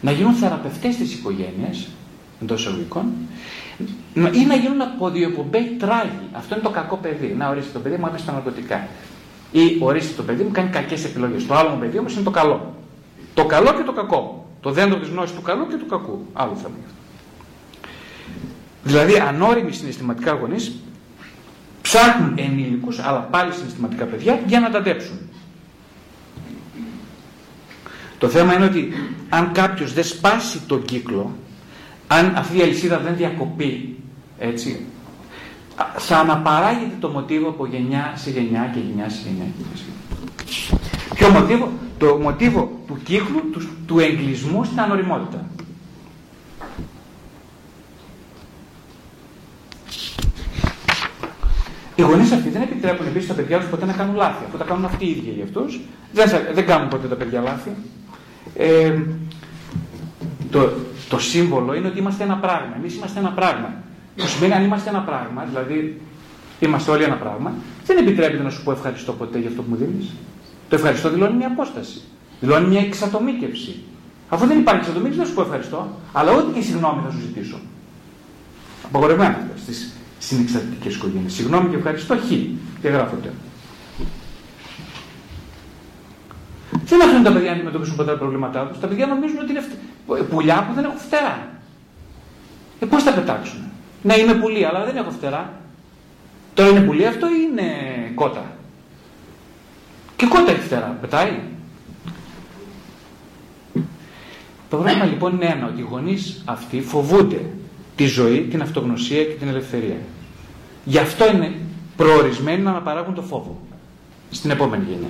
[0.00, 1.88] να γίνουν θεραπευτές της οικογένειας,
[2.42, 3.12] εντός εισαγωγικών,
[4.14, 6.28] ή να γίνουν αποδιοπομπέοι τράγοι.
[6.32, 7.34] Αυτό είναι το κακό παιδί.
[7.38, 8.88] Να ορίστε το παιδί μου έπεσε στα ναρκωτικά.
[9.52, 11.46] Ή ορίστε το παιδί μου κάνει κακές επιλογές.
[11.46, 12.74] Το άλλο μου παιδί όμως είναι το καλό.
[13.34, 14.46] Το καλό και το κακό.
[14.60, 16.26] Το δέντρο της γνώσης του καλού και του κακού.
[16.32, 16.74] Άλλο θέμα.
[18.82, 20.72] Δηλαδή, ανώριμοι συναισθηματικά γονείς
[21.82, 25.18] ψάχνουν ενήλικους, αλλά πάλι συναισθηματικά παιδιά, για να τα αντέψουν.
[28.18, 28.92] Το θέμα είναι ότι
[29.28, 31.36] αν κάποιος δεν σπάσει τον κύκλο,
[32.06, 33.96] αν αυτή η αλυσίδα δεν διακοπεί,
[34.38, 34.86] έτσι,
[35.96, 39.44] θα αναπαράγεται το μοτίβο από γενιά σε γενιά και γενιά σε γενιά.
[41.14, 45.46] Ποιο μοτίβο; Το μοτίβο του κύκλου, του, του εγκλισμού στην ανοριμότητα.
[51.94, 54.44] Οι γονείς αυτοί δεν επιτρέπουν επίσης τα παιδιά τους ποτέ να κάνουν λάθη.
[54.48, 55.80] Αφού τα κάνουν αυτοί οι ίδιοι για αυτούς,
[56.12, 57.70] δεν, δεν κάνουν ποτέ τα παιδιά λάθη.
[58.56, 59.02] Ε,
[60.50, 60.70] το,
[61.08, 62.74] το σύμβολο είναι ότι είμαστε ένα πράγμα.
[62.76, 63.74] Εμείς είμαστε ένα πράγμα.
[64.16, 66.00] Που σημαίνει αν είμαστε ένα πράγμα, δηλαδή
[66.60, 67.52] είμαστε όλοι ένα πράγμα,
[67.86, 70.10] δεν επιτρέπεται να σου πω ευχαριστώ ποτέ για αυτό που μου δίνεις.
[70.68, 72.00] Το ευχαριστώ δηλώνει μια απόσταση.
[72.40, 73.82] Δηλώνει μια εξατομίκευση.
[74.28, 75.88] Αφού δεν υπάρχει εξατομίκευση, δεν σου πω ευχαριστώ.
[76.12, 77.58] Αλλά ό,τι και συγγνώμη θα σου ζητήσω.
[78.84, 79.74] Απογορευμένα αυτά στι
[80.18, 81.32] συνεξαρτητικές οικογένειες.
[81.32, 82.28] Συγγνώμη και ευχαριστώ, χ.
[82.80, 83.30] Και γράφονται.
[86.88, 88.78] Δεν αφήνουν τα παιδιά να αντιμετωπίσουν ποτέ τα προβλήματά τους.
[88.80, 89.62] Τα παιδιά νομίζουν ότι είναι
[90.22, 91.48] πουλιά που δεν έχουν φτερά.
[92.80, 93.60] Ε, πώς θα πετάξουν;
[94.02, 95.52] Ναι, είμαι πουλί, αλλά δεν έχω φτερά.
[96.54, 97.72] Τώρα είναι πουλί αυτό ή είναι
[98.14, 98.44] κότα;
[100.16, 100.98] Και κότα έχει φτερά.
[101.00, 101.40] Πετάει.
[104.70, 107.40] Το πρόβλημα λοιπόν είναι ένα, ότι οι γονείς αυτοί φοβούνται
[107.96, 109.96] τη ζωή, την αυτογνωσία και την ελευθερία.
[110.84, 111.54] Γι' αυτό είναι
[111.96, 113.60] προορισμένοι να αναπαράγουν το φόβο
[114.30, 115.08] στην επόμενη γενιά.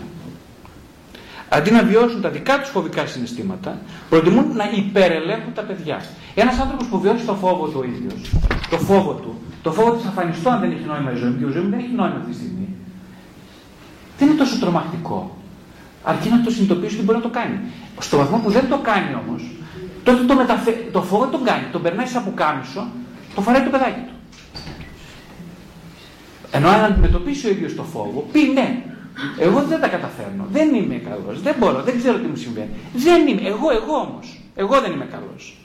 [1.49, 3.79] Αντί να βιώσουν τα δικά τους φοβικά συναισθήματα,
[4.09, 6.03] προτιμούν να υπερελέγχουν τα παιδιά.
[6.35, 8.31] Ένας άνθρωπος που βιώσει το φόβο του ο ίδιος,
[8.71, 11.39] το φόβο του, το φόβο ότι θα αφανιστώ αν δεν έχει νόημα η ζωή μου
[11.39, 12.69] και η ζωή μου δεν έχει νόημα αυτή τη στιγμή,
[14.19, 15.37] δεν είναι τόσο τρομακτικό.
[16.03, 17.59] Αρκεί να το συνειδητοποιήσει ότι μπορεί να το κάνει.
[17.99, 19.43] Στο βαθμό που δεν το κάνει όμως,
[20.03, 20.89] τότε το, μεταφε...
[20.93, 21.65] το φόβο τον κάνει.
[21.73, 22.87] Τον περνάει σαν πουκάμισο,
[23.35, 24.15] το φοράει το παιδάκι του.
[26.51, 28.83] Ενώ αν αντιμετωπίσει ο ίδιος το φόβο, πει ναι,
[29.39, 30.47] εγώ δεν τα καταφέρνω.
[30.51, 31.43] Δεν είμαι καλός.
[31.43, 31.83] Δεν μπορώ.
[31.83, 32.71] Δεν ξέρω τι μου συμβαίνει.
[32.95, 33.41] Δεν είμαι.
[33.49, 34.41] Εγώ, εγώ όμως.
[34.55, 35.57] Εγώ δεν είμαι καλός.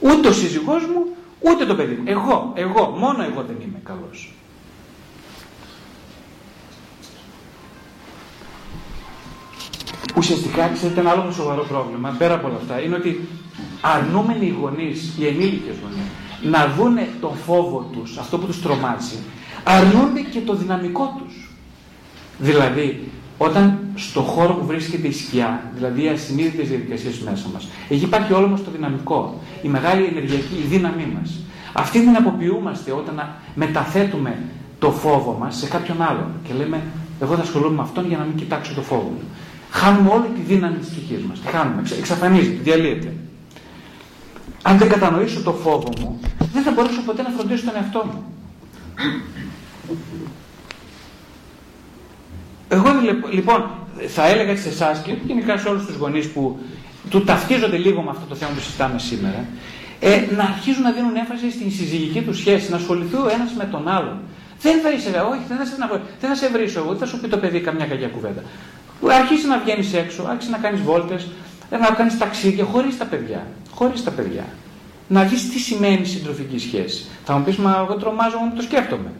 [0.00, 1.06] Ούτε ο σύζυγός μου,
[1.40, 2.02] ούτε το παιδί μου.
[2.06, 4.30] Εγώ, εγώ, μόνο εγώ δεν είμαι καλός.
[10.16, 13.28] Ουσιαστικά, ξέρετε, ένα άλλο σοβαρό πρόβλημα, πέρα από όλα αυτά, είναι ότι
[13.80, 16.06] αρνούμενοι οι γονείς, οι ενήλικες γονείς,
[16.42, 19.18] να δούνε τον φόβο τους, αυτό που τους τρομάζει,
[19.64, 21.25] αρνούνται και το δυναμικό τους.
[22.38, 28.04] Δηλαδή, όταν στο χώρο που βρίσκεται η σκιά, δηλαδή οι ασυνείδητες διαδικασίες μέσα μας, εκεί
[28.04, 31.38] υπάρχει όλο μα το δυναμικό, η μεγάλη ενεργειακή η δύναμή μας.
[31.72, 34.38] Αυτή την αποποιούμαστε όταν μεταθέτουμε
[34.78, 36.80] το φόβο μας σε κάποιον άλλον και λέμε,
[37.20, 39.22] Εγώ θα ασχολούμαι με αυτόν για να μην κοιτάξω το φόβο μου.
[39.70, 41.40] Χάνουμε όλη τη δύναμη της ψυχής μας.
[41.40, 43.12] Τη χάνουμε, εξαφανίζεται, διαλύεται.
[44.62, 46.20] Αν δεν κατανοήσω το φόβο μου,
[46.52, 48.24] δεν θα μπορέσω ποτέ να φροντίσω τον εαυτό μου.
[52.76, 52.88] Εγώ
[53.30, 53.70] λοιπόν
[54.06, 56.58] θα έλεγα σε εσάς και γενικά σε όλους τους γονείς που
[57.10, 59.44] του ταυτίζονται λίγο με αυτό το θέμα που συζητάμε σήμερα,
[60.00, 63.64] ε, να αρχίζουν να δίνουν έμφαση στην συζυγική τους σχέση, να ασχοληθούν ο ένας με
[63.64, 64.16] τον άλλον.
[64.60, 65.74] Δεν θα είσαι, όχι, δεν θα σε,
[66.20, 68.42] δεν θα σε βρίσω εγώ, δεν θα σου πει το παιδί καμιά κακιά κουβέντα.
[69.20, 71.26] Αρχίσει να βγαίνεις έξω, άρχισε να κάνεις βόλτες,
[71.70, 73.46] να κάνεις ταξίδια χωρίς τα παιδιά.
[73.70, 74.44] Χωρίς τα παιδιά.
[75.08, 77.04] Να δεις τι σημαίνει συντροφική σχέση.
[77.24, 79.10] Θα μου πεις, Μα εγώ τρομάζω, μου το σκέφτομαι.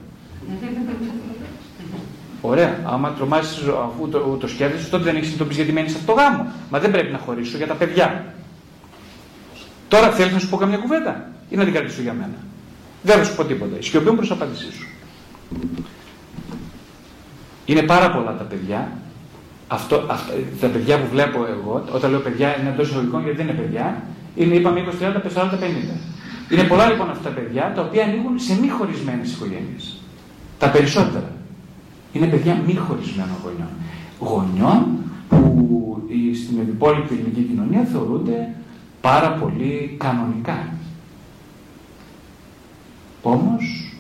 [2.41, 2.79] Ωραία.
[2.85, 6.21] Άμα τρομάζεις αφού το, το σκέφτεσαι, τότε δεν έχεις συνειδητοποιήσει γιατί μένεις σε αυτό το
[6.21, 6.53] γάμο.
[6.71, 8.35] Μα δεν πρέπει να χωρίσω για τα παιδιά.
[9.89, 12.35] Τώρα θέλεις να σου πω καμιά κουβέντα ή να την κρατήσω για μένα;
[13.03, 13.77] Δεν θα σου πω τίποτα.
[13.79, 14.87] Σιωπή μου προς απάντησή σου.
[17.65, 18.93] Είναι πάρα πολλά τα παιδιά.
[19.69, 23.49] Αυτό, αυτά, τα παιδιά που βλέπω εγώ, όταν λέω παιδιά είναι εντός εισαγωγικών γιατί δεν
[23.49, 24.03] είναι παιδιά,
[24.35, 25.59] είναι είπαμε 20, 30, 40,
[26.51, 26.51] 50.
[26.51, 30.01] Είναι πολλά λοιπόν αυτά τα παιδιά τα οποία ανοίγουν σε μη χωρισμένες οικογένειες.
[30.59, 31.31] Τα περισσότερα
[32.17, 33.69] είναι παιδιά μη χωρισμένων γονιών.
[34.21, 34.87] Γονιών
[35.29, 36.03] που
[36.35, 38.55] στην υπόλοιπη ελληνική κοινωνία θεωρούνται
[39.01, 40.69] πάρα πολύ κανονικά.
[43.23, 43.93] Όμως,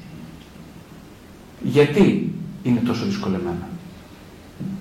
[1.62, 3.68] γιατί είναι τόσο δυσκολεμένα.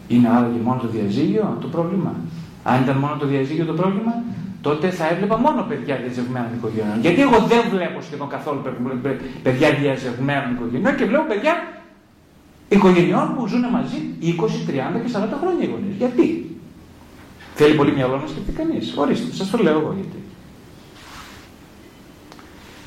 [0.07, 2.15] Είναι και μόνο το διαζύγιο το πρόβλημα;
[2.63, 4.23] Αν ήταν μόνο το διαζύγιο το πρόβλημα,
[4.61, 6.99] τότε θα έβλεπα μόνο παιδιά διαζευμένων οικογενειών.
[7.01, 8.61] Γιατί εγώ δεν βλέπω σχεδόν καθόλου
[9.43, 11.53] παιδιά διαζευμένων οικογενειών και βλέπω παιδιά
[12.69, 15.95] οικογενειών που ζουν μαζί 20, 30 και 40 χρόνια οι γονείς.
[15.97, 16.49] Γιατί;
[17.55, 18.93] Θέλει πολύ μυαλό να σκεφτεί κανείς.
[18.97, 20.19] Ορίστε, σας το λέω εγώ γιατί.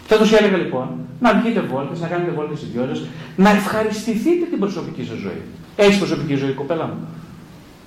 [0.06, 0.88] Θα τους έλεγα λοιπόν
[1.20, 2.88] να βγείτε βόλτες, να κάνετε βόλτες οι δυο
[3.36, 5.42] να ευχαριστηθείτε την προσωπική σας ζωή.
[5.76, 7.08] Έχει προσωπική ζωή, κοπέλα μου.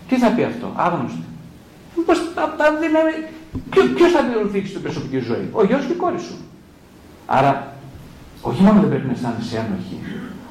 [0.07, 1.23] Τι θα πει αυτό, άγνωστο.
[2.05, 2.13] Πώ
[3.69, 6.35] Ποιο θα πληρωθήσει την προσωπική ζωή, ο γιος και η κόρη σου.
[7.25, 7.73] Άρα,
[8.41, 9.97] όχι μόνο δεν πρέπει να αισθάνεσαι ένοχη,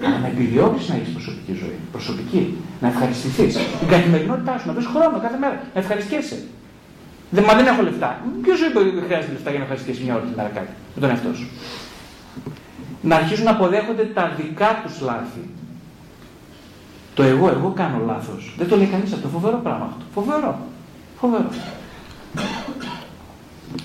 [0.06, 1.78] αλλά να επιδιώξει να έχεις προσωπική ζωή.
[1.92, 2.42] Προσωπική.
[2.80, 3.54] Να ευχαριστηθείς.
[3.80, 5.56] Την καθημερινότητά σου, να βρει χρόνο κάθε μέρα.
[5.74, 6.38] Να ευχαριστιέσαι.
[7.30, 8.20] Δεν, μα δεν έχω λεφτά.
[8.42, 8.70] Ποιος ζωή
[9.06, 11.48] χρειάζεται λεφτά για να ευχαριστήσει μια ώρα την μέρα κάτι με τον εαυτό σου;
[13.02, 15.44] Να αρχίσουν να αποδέχονται τα δικά τους λάθη.
[17.14, 18.54] Το εγώ, εγώ κάνω λάθος.
[18.58, 19.28] Δεν το λέει κανείς αυτό.
[19.28, 20.04] Φοβερό πράγμα αυτό.
[20.14, 20.58] Φοβερό.
[21.20, 21.50] Φοβερό.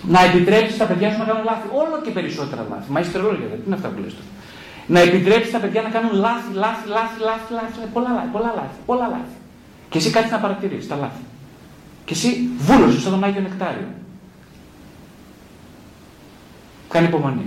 [0.08, 1.68] Να επιτρέψεις τα παιδιά σου να κάνουν λάθη.
[1.72, 2.92] Όλο και περισσότερα λάθη.
[2.92, 4.14] Μα είσαι τρελό γιατί είναι αυτά που λες
[4.88, 8.78] να επιτρέψεις τα παιδιά να κάνουν λάθη, λάθη, λάθη, λάθη, λάθη, πολλά λάθη, πολλά λάθη,
[8.86, 9.36] πολλά λάθη.
[9.90, 11.24] Και εσύ κάτι να παρατηρήσεις τα λάθη.
[12.06, 13.88] Και εσύ βούλωσες σαν τον Άγιο Νεκτάριο.
[16.90, 17.46] Κάνει υπομονή.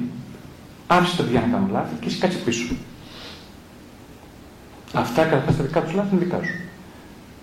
[0.86, 2.74] Άφησε τα παιδιά να κάνουν λάθη και εσύ κάτσε πίσω.
[4.92, 6.68] Αυτά κατά τα δικά τους λάθη είναι δικά σου.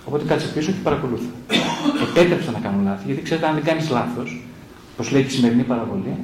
[0.06, 1.30] Οπότε κάτσε πίσω και παρακολούθα.
[2.10, 4.44] Επέτρεψε να κάνουν λάθη, γιατί ξέρετε, αν δεν κάνεις λάθος,
[4.94, 6.18] όπως λέει και η σημερινή παραβολή,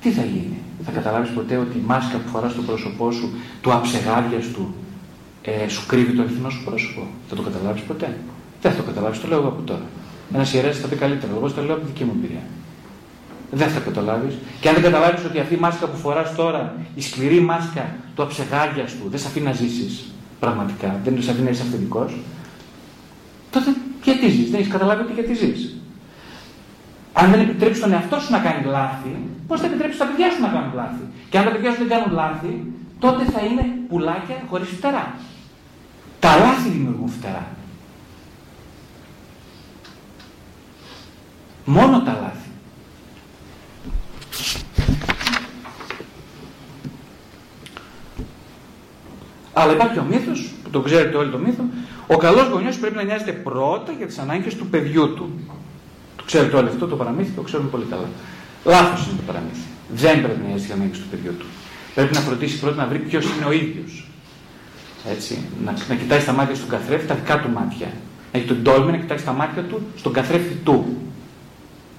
[0.00, 3.72] τι θα γίνει; Θα καταλάβεις ποτέ ότι η μάσκα που φοράς στο πρόσωπό σου, του
[3.72, 4.74] αψεγάδιαστου,
[5.42, 7.06] ε, σου κρύβει το αληθινό σου πρόσωπο.
[7.28, 8.16] Θα το καταλάβεις ποτέ.
[8.62, 9.86] Δεν θα το καταλάβεις, το λέω εγώ από τώρα.
[10.34, 11.32] Ένας ιερέας θα πει καλύτερα.
[11.36, 12.42] Εγώ το λέω από τη δική μου εμπειρία.
[13.50, 14.34] Δεν θα καταλάβεις.
[14.60, 18.22] Και αν δεν καταλάβεις ότι αυτή η μάσκα που φοράς τώρα, η σκληρή μάσκα του
[18.22, 20.04] αψεγάδιαστου, δεν σε αφήνει να ζήσεις
[20.40, 22.10] πραγματικά, δεν σε αφήνει να είσαι αυθεντικό,
[23.50, 25.79] τότε γιατί ζεις, δεν έχεις καταλάβει ότι γιατί ζεις.
[27.12, 30.40] Αν δεν επιτρέψει τον εαυτό σου να κάνει λάθη, πώς θα επιτρέψει τα παιδιά σου
[30.40, 34.42] να κάνουν λάθη; Και αν τα παιδιά σου δεν κάνουν λάθη, τότε θα είναι πουλάκια
[34.48, 35.14] χωρίς φτερά.
[36.20, 37.46] Τα λάθη δημιουργούν φτερά.
[41.64, 42.48] Μόνο τα λάθη.
[49.52, 51.64] Αλλά υπάρχει ο μύθος, που το ξέρετε όλοι το μύθο,
[52.06, 55.40] ο καλός γονιός πρέπει να νοιάζεται πρώτα για τις ανάγκες του παιδιού του.
[56.30, 58.08] Το ξέρετε όλοι αυτό το παραμύθι, το ξέρουμε πολύ καλά.
[58.64, 59.66] Λάθος είναι το παραμύθι.
[59.94, 61.46] Δεν πρέπει να νοιάζεται για ανάγκε του παιδιού του.
[61.94, 64.08] Πρέπει να φροντίσει πρώτα να βρει ποιος είναι ο ίδιος.
[65.10, 67.86] Έτσι, να, να κοιτάει στα μάτια στον καθρέφτη τα δικά του μάτια.
[68.32, 70.96] Να έχει τον τόλμη να κοιτάει στα μάτια του στον καθρέφτη του.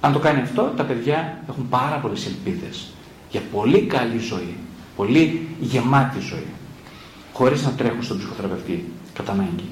[0.00, 2.92] Αν το κάνει αυτό, τα παιδιά έχουν πάρα πολλές ελπίδες
[3.30, 4.56] για πολύ καλή ζωή.
[4.96, 6.50] Πολύ γεμάτη ζωή.
[7.32, 9.68] Χωρίς να τρέχουν στον ψυχοθεραπευτή κατά ανάγκη.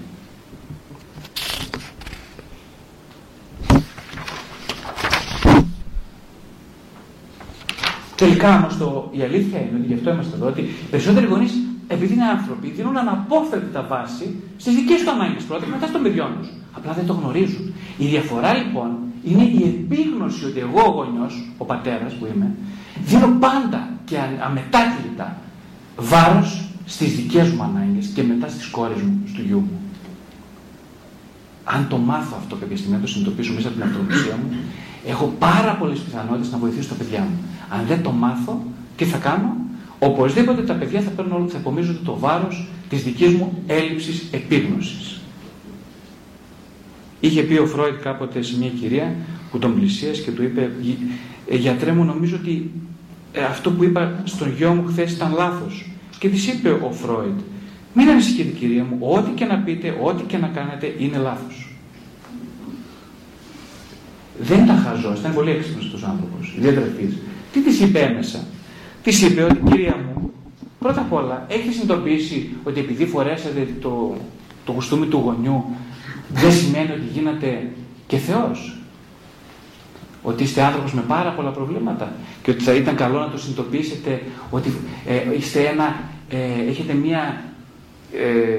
[8.20, 8.68] Τελικά όμω
[9.10, 11.52] η αλήθεια είναι ότι γι' αυτό είμαστε εδώ, ότι οι περισσότεροι γονείς,
[11.88, 16.30] επειδή είναι άνθρωποι, δίνουν αναπόφευκτα βάση στις δικές τους ανάγκες πρώτα και μετά των παιδιών
[16.38, 16.48] τους.
[16.76, 17.72] Απλά δεν το γνωρίζουν.
[17.98, 18.90] Η διαφορά λοιπόν
[19.24, 22.48] είναι η επίγνωση ότι εγώ ο γονιός, ο πατέρας που είμαι,
[23.04, 24.16] δίνω πάντα και
[24.46, 25.36] αμετάκλητα
[25.96, 29.80] βάρος στις δικές μου ανάγκες και μετά στις κόρες μου, στο γιού μου.
[31.64, 34.48] Αν το μάθω αυτό κάποια στιγμή, να το συνειδητοποιήσω μέσα από την αυτονομία μου,
[35.06, 37.36] έχω πάρα πολλές πιθανότητες να βοηθήσω τα παιδιά μου.
[37.70, 38.62] Αν δεν το μάθω,
[38.96, 39.56] τι θα κάνω,
[39.98, 45.20] οπωσδήποτε τα παιδιά θα, παίρνουν, θα επομίζονται το βάρος της δικής μου έλλειψης επίγνωσης.
[47.20, 49.14] Είχε πει ο Φρόιτ κάποτε σε μια κυρία
[49.50, 50.70] που τον πλησίασε και του είπε
[51.48, 52.70] «Ε, «Γιατρέ μου, νομίζω ότι
[53.32, 55.90] ε, αυτό που είπα στον γιο μου χθες ήταν λάθος».
[56.18, 57.38] Και της είπε ο Φρόιτ
[57.94, 61.74] «Μην ανησυχείτε κυρία μου, ό,τι και να πείτε, ό,τι και να κάνετε είναι λάθος».
[64.40, 67.14] Δεν ήταν χαζός, ήταν πολύ έξυπνος αυτός ο άνθρωπος, διατρεφής.
[67.52, 68.38] Τι της είπε έμεσα;
[69.02, 70.30] Της είπε ότι κυρία μου,
[70.78, 74.16] πρώτα απ' όλα έχεις συνειδητοποιήσει ότι επειδή φορέσατε το,
[74.64, 75.64] το κουστούμι του γονιού
[76.28, 77.70] δεν σημαίνει ότι γίνατε
[78.06, 78.74] και Θεός;
[80.22, 84.22] Ότι είστε άνθρωπος με πάρα πολλά προβλήματα και ότι θα ήταν καλό να το συνειδητοποιήσετε
[84.50, 84.72] ότι
[85.06, 85.96] ε, είστε ένα,
[86.30, 87.44] ε, έχετε μια,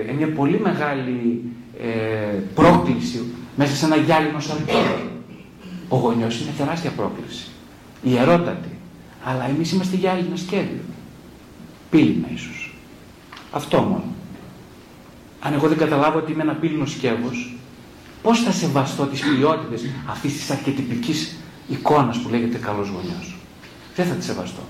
[0.10, 1.44] ε, μια πολύ μεγάλη
[1.82, 3.24] ε, πρόκληση
[3.56, 4.74] μέσα σε ένα γυάλινο σαλτό.
[5.90, 7.48] Ο γονιός είναι τεράστια πρόκληση.
[8.04, 8.71] Ιερότατη.
[9.24, 10.82] Αλλά εμείς είμαστε γυάλινο σχέδιο.
[11.90, 12.74] Πύληνα ίσως.
[13.52, 14.04] Αυτό μόνο.
[15.40, 17.56] Αν εγώ δεν καταλάβω ότι είμαι ένα πύληνο σκεύος,
[18.22, 21.36] Πώς θα σεβαστώ τις ποιότητες αυτής της αρχιτυπικής
[21.68, 23.36] εικόνας που λέγεται καλός γονιός.
[23.96, 24.62] Δεν θα τη σεβαστώ.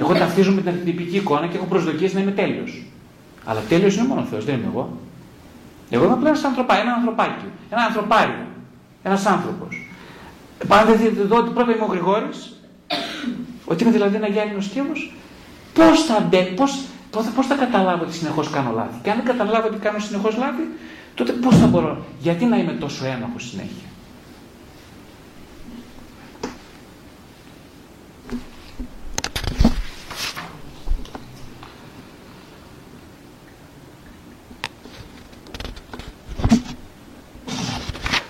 [0.00, 2.82] Εγώ ταυτίζομαι με την αρχιτυπική εικόνα και έχω προσδοκίες να είμαι τέλειος.
[3.44, 4.98] Αλλά τέλειος είναι μόνος ο Θεός, δεν είμαι εγώ.
[5.90, 8.46] Εγώ είμαι απλά ένας ανθρωπάκι, ένα ανθρωπάκι, ένα ανθρωπάριο,
[9.02, 9.86] ένας άνθρωπος.
[10.68, 12.52] Πάντα δεν δείτε εδώ ότι πρώτα είμαι ο Γρηγόρης,
[13.64, 15.14] ότι είμαι δηλαδή ένα γυάλινος σκεύος,
[15.74, 16.80] πώς θα, μπε, πώς,
[17.34, 18.98] πώς θα καταλάβω ότι συνεχώς κάνω λάθη.
[19.02, 20.62] Και αν δεν καταλάβω ότι κάνω συνεχώς λάθη,
[21.14, 23.86] τότε πώς θα μπορώ, γιατί να είμαι τόσο ένοχος συνέχεια.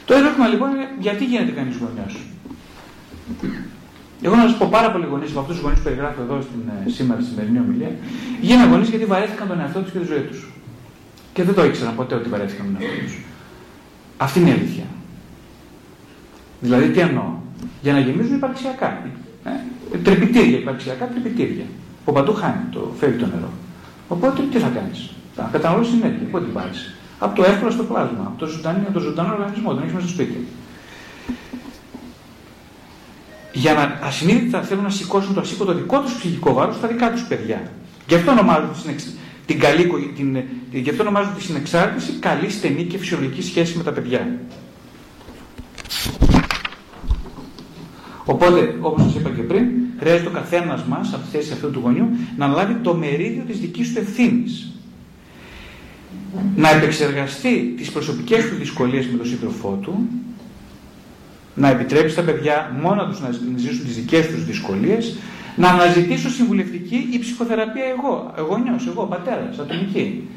[0.07, 2.17] Το ερώτημα λοιπόν είναι γιατί γίνεται κανείς γονιός;
[4.25, 6.61] Εγώ να σας πω πάρα πολλοί γονείς από αυτούς τους γονείς που περιγράφω εδώ στην,
[6.87, 7.91] ε, σήμερα σημερινή ομιλία,
[8.41, 10.51] γίνανε γονείς γιατί βαρέθηκαν τον εαυτό τους και τη ζωή τους.
[11.33, 13.15] Και δεν το ήξεραν ποτέ ότι βαρέθηκαν τον εαυτό τους.
[14.17, 14.85] Αυτή είναι η αλήθεια.
[16.61, 17.29] Δηλαδή τι εννοώ;
[17.83, 19.03] Για να γεμίζουν υπαρξιακά.
[19.93, 21.65] Ε, τρεπιτήρια, υπαρξιακά τρεπιτήρια.
[22.05, 23.51] Που παντού χάνει το, φεύγει το νερό.
[24.09, 26.27] Οπότε τι θα κάνεις; Θα καταναλώσεις ενέργεια.
[26.31, 28.25] Πού την πάρεις; Από το εύκολο στο πλάσμα.
[28.27, 29.69] Από το ζωντανό, από το ζωντανό οργανισμό.
[29.75, 30.47] Τον έχεις μέσα στο σπίτι.
[33.53, 37.23] Για να ασυνείδητα θέλουν να σηκώσουν το ασήκωτο δικό τους ψυχικό βάρος στα δικά τους
[37.23, 37.71] παιδιά.
[38.09, 38.71] Γι' αυτό ονομάζουν
[39.47, 40.37] την καλή, την,
[40.73, 44.39] γι' αυτό ονομάζουν τη συνεξάρτηση καλή, στενή και φυσιολογική σχέση με τα παιδιά.
[48.25, 49.65] Οπότε, όπως σας είπα και πριν,
[49.99, 53.59] χρειάζεται ο καθένας μας, από τη θέση αυτού του γονιού, να λάβει το μερίδιο της
[53.59, 54.73] δικής του ευθύνης.
[56.57, 60.09] Να επεξεργαστεί τις προσωπικές του δυσκολίες με τον σύντροφό του,
[61.55, 65.17] να επιτρέψει στα παιδιά μόνο τους να ζήσουν τις δικές τους δυσκολίες,
[65.57, 70.29] να αναζητήσω συμβουλευτική ή ψυχοθεραπεία εγώ, εγώ νιώσω, εγώ πατέρας, ατομική.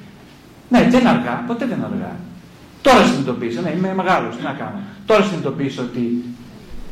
[0.69, 2.15] Ναι, δεν είναι αργά, ποτέ δεν είναι αργά.
[2.81, 4.79] Τώρα συνειδητοποίησα, ναι, είμαι μεγάλος, τι να κάνω.
[5.05, 6.23] Τώρα συνειδητοποίησα ότι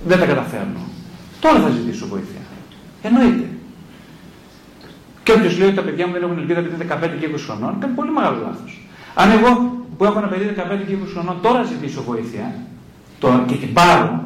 [0.06, 0.82] δεν τα καταφέρνω.
[1.40, 2.42] Τώρα θα ζητήσω βοήθεια.
[3.02, 3.48] Εννοείται.
[5.24, 7.40] Και όποιος λέει ότι τα παιδιά μου δεν έχουν ελπίδα επειδή είναι 15 και 20
[7.48, 8.88] χρονών, κάνει πολύ μεγάλο λάθος.
[9.14, 9.52] Αν εγώ
[9.98, 12.54] που έχω ένα παιδί 15 και 20 χρονών τώρα ζητήσω βοήθεια
[13.24, 14.24] τώρα, και την πάρω,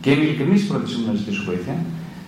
[0.00, 1.74] και είναι ειλικρινής η πρότασή μου να ζητήσω βοήθεια,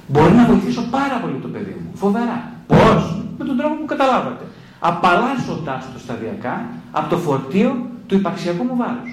[0.07, 1.91] μπορεί να βοηθήσω πάρα πολύ το παιδί μου.
[1.95, 2.53] Φοβερά.
[2.67, 4.45] Πώς; Με τον τρόπο που καταλάβατε.
[4.79, 9.13] Απαλλάσσοντά το σταδιακά από το φορτίο του υπαρξιακού μου βάρους.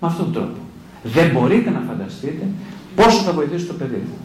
[0.00, 0.60] Με αυτόν τον τρόπο.
[1.02, 2.46] Δεν μπορείτε να φανταστείτε
[2.94, 4.18] πόσο θα βοηθήσει το παιδί μου.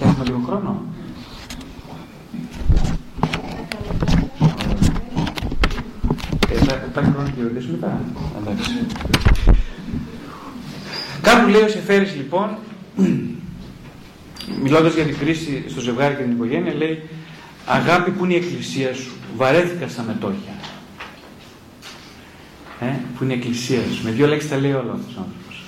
[0.00, 0.82] Έχουμε λίγο χρόνο.
[6.48, 8.00] Ε, υπάρχει χρόνο και ερωτήσει μετά.
[8.40, 8.70] Εντάξει.
[11.22, 12.56] Κάπου λέει ο Σεφέρης λοιπόν,
[14.62, 17.02] μιλώντας για την κρίση στο ζευγάρι και την οικογένεια, λέει
[17.66, 20.52] Αγάπη που είναι η εκκλησία σου, βαρέθηκα στα μετόχια.
[22.80, 22.86] Ε,
[23.16, 24.04] που είναι η εκκλησία σου.
[24.04, 25.64] Με δύο λέξεις τα λέει όλος αυτός ο άνθρωπος.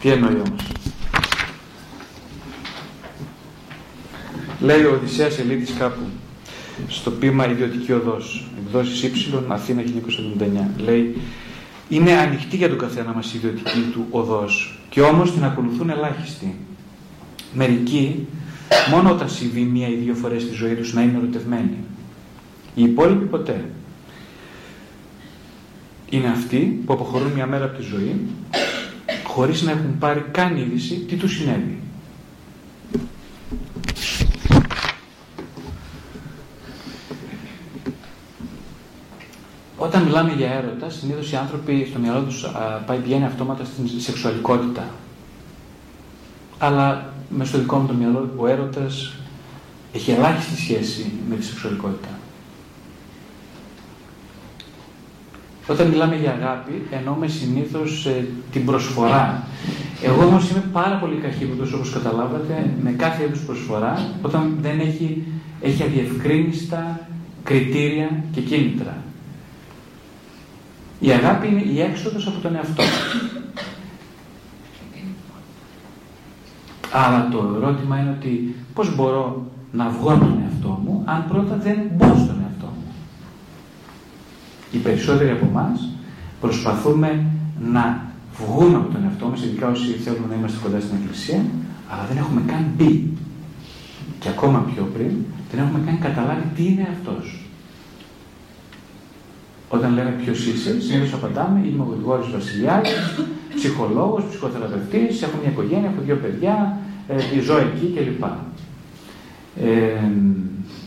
[0.00, 0.66] Τι εννοεί όμως;
[4.60, 6.00] Λέει ο Οδυσσέας Ελίτης κάπου
[6.88, 10.70] στο πείμα Ιδιωτική Οδός, εκδόσεις Y, Αθήνα 1979.
[10.84, 11.16] Λέει,
[11.88, 16.54] είναι ανοιχτή για τον καθένα μας η ιδιωτική του οδός και όμως την ακολουθούν ελάχιστοι.
[17.54, 18.26] Μερικοί,
[18.90, 21.76] μόνο όταν συμβεί μία ή δύο φορές στη ζωή τους να είναι ερωτευμένοι.
[22.74, 23.64] Οι υπόλοιποι ποτέ.
[26.10, 28.20] Είναι αυτοί που αποχωρούν μια μέρα από τη ζωή
[29.24, 31.78] χωρίς να έχουν πάρει καν είδηση τι τους συνέβη.
[39.84, 42.46] Όταν μιλάμε για έρωτα, συνήθως οι άνθρωποι στο μυαλό τους
[42.86, 44.84] πάει πηγαίνει αυτόματα στην σεξουαλικότητα.
[46.58, 49.12] Αλλά μες στο δικό μου το μυαλό ο έρωτας
[49.92, 52.08] έχει ελάχιστη σχέση με τη σεξουαλικότητα.
[55.66, 59.46] Όταν μιλάμε για αγάπη, εννοούμε συνήθως ε, την προσφορά.
[60.02, 65.24] Εγώ όμως είμαι πάρα πολύ καχύποπτος, όπως καταλάβατε, με κάθε είδους προσφορά, όταν δεν έχει,
[65.60, 67.08] έχει αδιευκρίνηστα
[67.44, 69.03] κριτήρια και κίνητρα.
[71.06, 72.82] Η αγάπη είναι η έξοδος από τον εαυτό.
[76.92, 81.56] Αλλά το ερώτημα είναι ότι πώς μπορώ να βγω από τον εαυτό μου αν πρώτα
[81.56, 82.92] δεν μπω στον εαυτό μου.
[84.70, 85.88] Οι περισσότεροι από εμάς
[86.40, 87.24] προσπαθούμε
[87.72, 91.44] να βγούμε από τον εαυτό μας, ειδικά όσοι θέλουμε να είμαστε κοντά στην Εκκλησία,
[91.88, 93.12] αλλά δεν έχουμε καν μπει.
[94.18, 95.12] Και ακόμα πιο πριν,
[95.50, 97.43] δεν έχουμε καν καταλάβει τι είναι αυτός.
[99.74, 102.92] Όταν λέμε ποιος είσαι, συνήθως απαντάμε είμαι ο Γρηγόρης Βασιλιάδης,
[103.54, 108.24] ψυχολόγος, ψυχοθεραπευτής, έχω μια οικογένεια, έχω δύο παιδιά, ε, ζω εκεί κλπ.
[109.60, 109.68] Ε,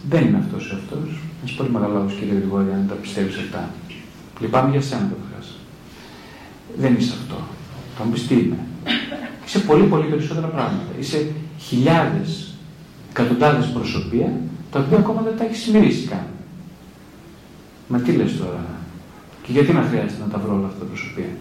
[0.10, 0.98] δεν είναι αυτός ο αυτό.
[1.44, 3.70] Είσαι πολύ μεγάλο κύριε Γρηγόρη, αν τα πιστεύεις αυτά.
[4.42, 5.42] Λυπάμαι για σένα, καταρχά.
[6.78, 7.38] Δεν είσαι αυτό.
[7.98, 8.60] Θα μου πεις τι είμαι.
[9.46, 10.92] Είσαι πολύ πολύ περισσότερα πράγματα.
[11.00, 12.54] Είσαι χιλιάδες,
[13.10, 14.32] εκατοντάδες προσωπία,
[14.72, 16.26] τα οποία ακόμα δεν τα έχεις συμμερίσει καν.
[17.88, 18.77] Μα τι λες τώρα;
[19.48, 21.32] Και γιατί να χρειάζεται να τα βρω όλα αυτά τα προσωπία.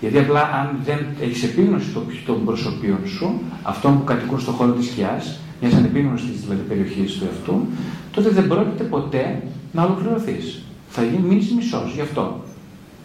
[0.00, 1.86] Γιατί απλά αν δεν έχεις επίγνωση
[2.26, 7.24] των προσωπίων σου, αυτών που κατοικούν στον χώρο της σκιάς, μιας ανεπίγνωσης δηλαδή περιοχής του
[7.24, 7.66] εαυτού,
[8.10, 9.42] τότε δεν πρόκειται ποτέ
[9.72, 10.62] να ολοκληρωθείς.
[10.88, 12.44] Θα γίνει μείνεις μισός γι' αυτό.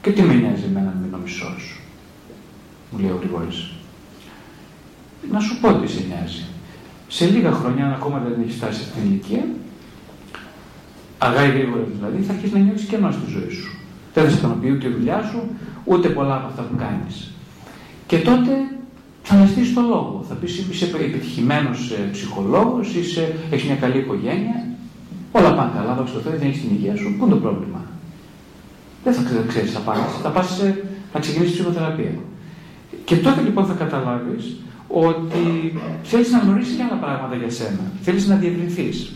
[0.02, 1.80] Και τι με νοιάζει εμένα να μείνω μισός,
[2.92, 3.72] μου λέει ο Γρηγόρης.
[5.32, 6.46] Να σου πω τι σε νοιάζει.
[7.08, 9.46] Σε λίγα χρόνια, αν ακόμα δεν έχεις φτάσει αυτή την ηλικία,
[11.18, 13.71] αγάει γρήγορα δηλαδή, θα αρχίσεις να νιώθεις κενός στη ζωή σου.
[14.14, 15.40] Δεν θα σε ικανοποιεί ούτε η δουλειά σου,
[15.84, 17.32] ούτε πολλά από αυτά που κάνεις.
[18.08, 18.52] Και τότε
[19.24, 20.26] θα αναζητήσεις το λόγο.
[20.30, 22.88] Θα πεις είσαι επιτυχημένος ε, ψυχολόγος,
[23.52, 24.66] έχεις μια καλή οικογένεια.
[25.32, 27.16] Όλα πάνε καλά, δόξα τω Θεώ, δεν έχεις την υγεία σου.
[27.18, 27.82] Πού είναι το πρόβλημα;
[29.04, 30.22] Δεν θα ξέρεις απάντηση.
[30.22, 30.62] Θα πας
[31.14, 32.14] να ξεκινήσεις ψυχοθεραπεία.
[33.06, 34.56] Και τότε λοιπόν θα καταλάβεις
[34.88, 37.84] ότι θέλεις να γνωρίσεις και άλλα πράγματα για σένα.
[38.02, 39.12] Θέλεις να διευρυνθείς.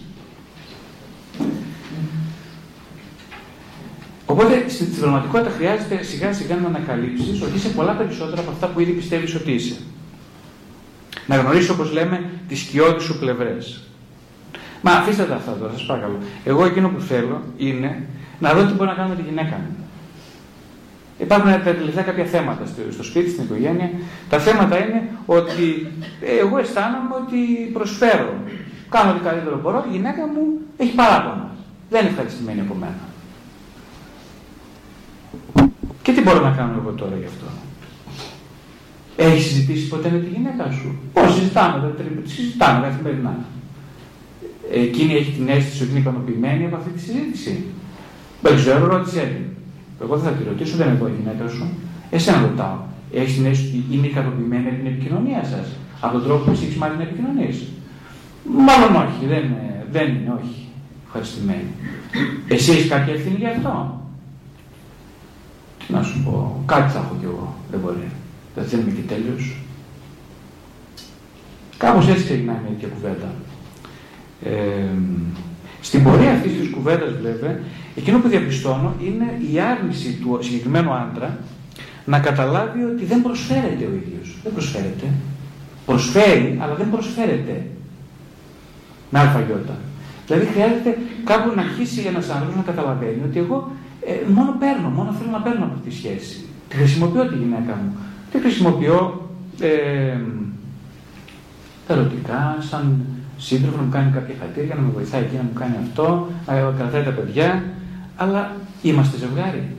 [4.25, 8.79] Οπότε στην πραγματικότητα χρειάζεται σιγά σιγά να ανακαλύψεις ότι είσαι πολλά περισσότερα από αυτά που
[8.79, 9.75] ήδη πιστεύεις ότι είσαι.
[11.25, 13.83] Να γνωρίσει όπως λέμε τις σκιώδεις σου πλευρές.
[14.81, 16.17] Μα αφήστε τα αυτά τώρα, σας παρακαλώ.
[16.43, 18.03] Εγώ εκείνο που θέλω είναι
[18.39, 19.75] να δω τι μπορεί να κάνω με τη γυναίκα μου.
[21.17, 23.89] Υπάρχουν τα τελευταία κάποια θέματα στο σπίτι, στην οικογένεια.
[24.29, 28.33] Τα θέματα είναι ότι ε, εγώ αισθάνομαι ότι προσφέρω.
[28.89, 30.41] Κάνω ό,τι καλύτερο μπορώ, η γυναίκα μου
[30.77, 31.51] έχει παράπονα.
[31.89, 33.14] Δεν είναι ευχαριστημένη από μένα.
[36.01, 37.45] Και τι μπορώ να κάνω εγώ τώρα γι' αυτό;
[39.15, 43.35] Έχεις συζητήσει ποτέ με τη γυναίκα σου; Πώ συζητάμε, συζητάμε καθημερινά.
[44.71, 47.63] Εκείνη έχει την αίσθηση ότι είναι ικανοποιημένη από αυτή τη συζήτηση.
[48.41, 49.43] Δεν ξέρω, ρώτησε την.
[50.01, 51.65] Εγώ δεν θα τη ρωτήσω, δεν είναι η γυναίκα σου.
[52.09, 52.77] Εσένα ρωτάω.
[53.13, 55.67] Έχεις την αίσθηση ότι είναι ικανοποιημένη από την επικοινωνία σας,
[56.01, 57.57] από τον τρόπο που εσύ έχεις μάθει να επικοινωνείς;
[58.67, 59.45] Μάλλον όχι, δεν,
[59.91, 60.67] δεν είναι, όχι.
[61.05, 61.69] ευχαριστημένοι.
[62.47, 64.04] Εσύ έχεις κάποια ευθύνη για αυτό;
[65.87, 68.09] Τι να σου πω, κάτι θα έχω κι εγώ, δεν μπορεί.
[68.55, 69.55] Δεν είμαι και τέλειος.
[71.77, 73.33] Κάπως έτσι ξεκινάει μια τέτοια κουβέντα.
[74.43, 74.97] Ε,
[75.81, 77.59] στην πορεία αυτής της κουβέντας, βέβαια,
[77.95, 81.37] εκείνο που διαπιστώνω είναι η άρνηση του συγκεκριμένου άντρα
[82.05, 84.37] να καταλάβει ότι δεν προσφέρεται ο ίδιος.
[84.43, 85.07] Δεν προσφέρεται.
[85.85, 87.65] Προσφέρει, αλλά δεν προσφέρεται.
[89.09, 89.77] Με αλφαγιώτα.
[90.27, 93.71] Δηλαδή χρειάζεται κάπου να αρχίσει ένας άνθρωπος να καταλαβαίνει ότι εγώ
[94.05, 96.45] ε, μόνο παίρνω, μόνο θέλω να παίρνω από αυτή τη σχέση.
[96.69, 97.97] Τη χρησιμοποιώ τη γυναίκα μου.
[98.31, 99.29] Τη χρησιμοποιώ
[99.59, 100.17] ε,
[101.87, 103.05] ερωτικά, σαν
[103.37, 106.73] σύντροφο να μου κάνει κάποια χατήρια, να με βοηθάει εκεί να μου κάνει αυτό, να
[106.77, 107.63] κρατάει τα παιδιά,
[108.15, 109.75] αλλά είμαστε ζευγάρι.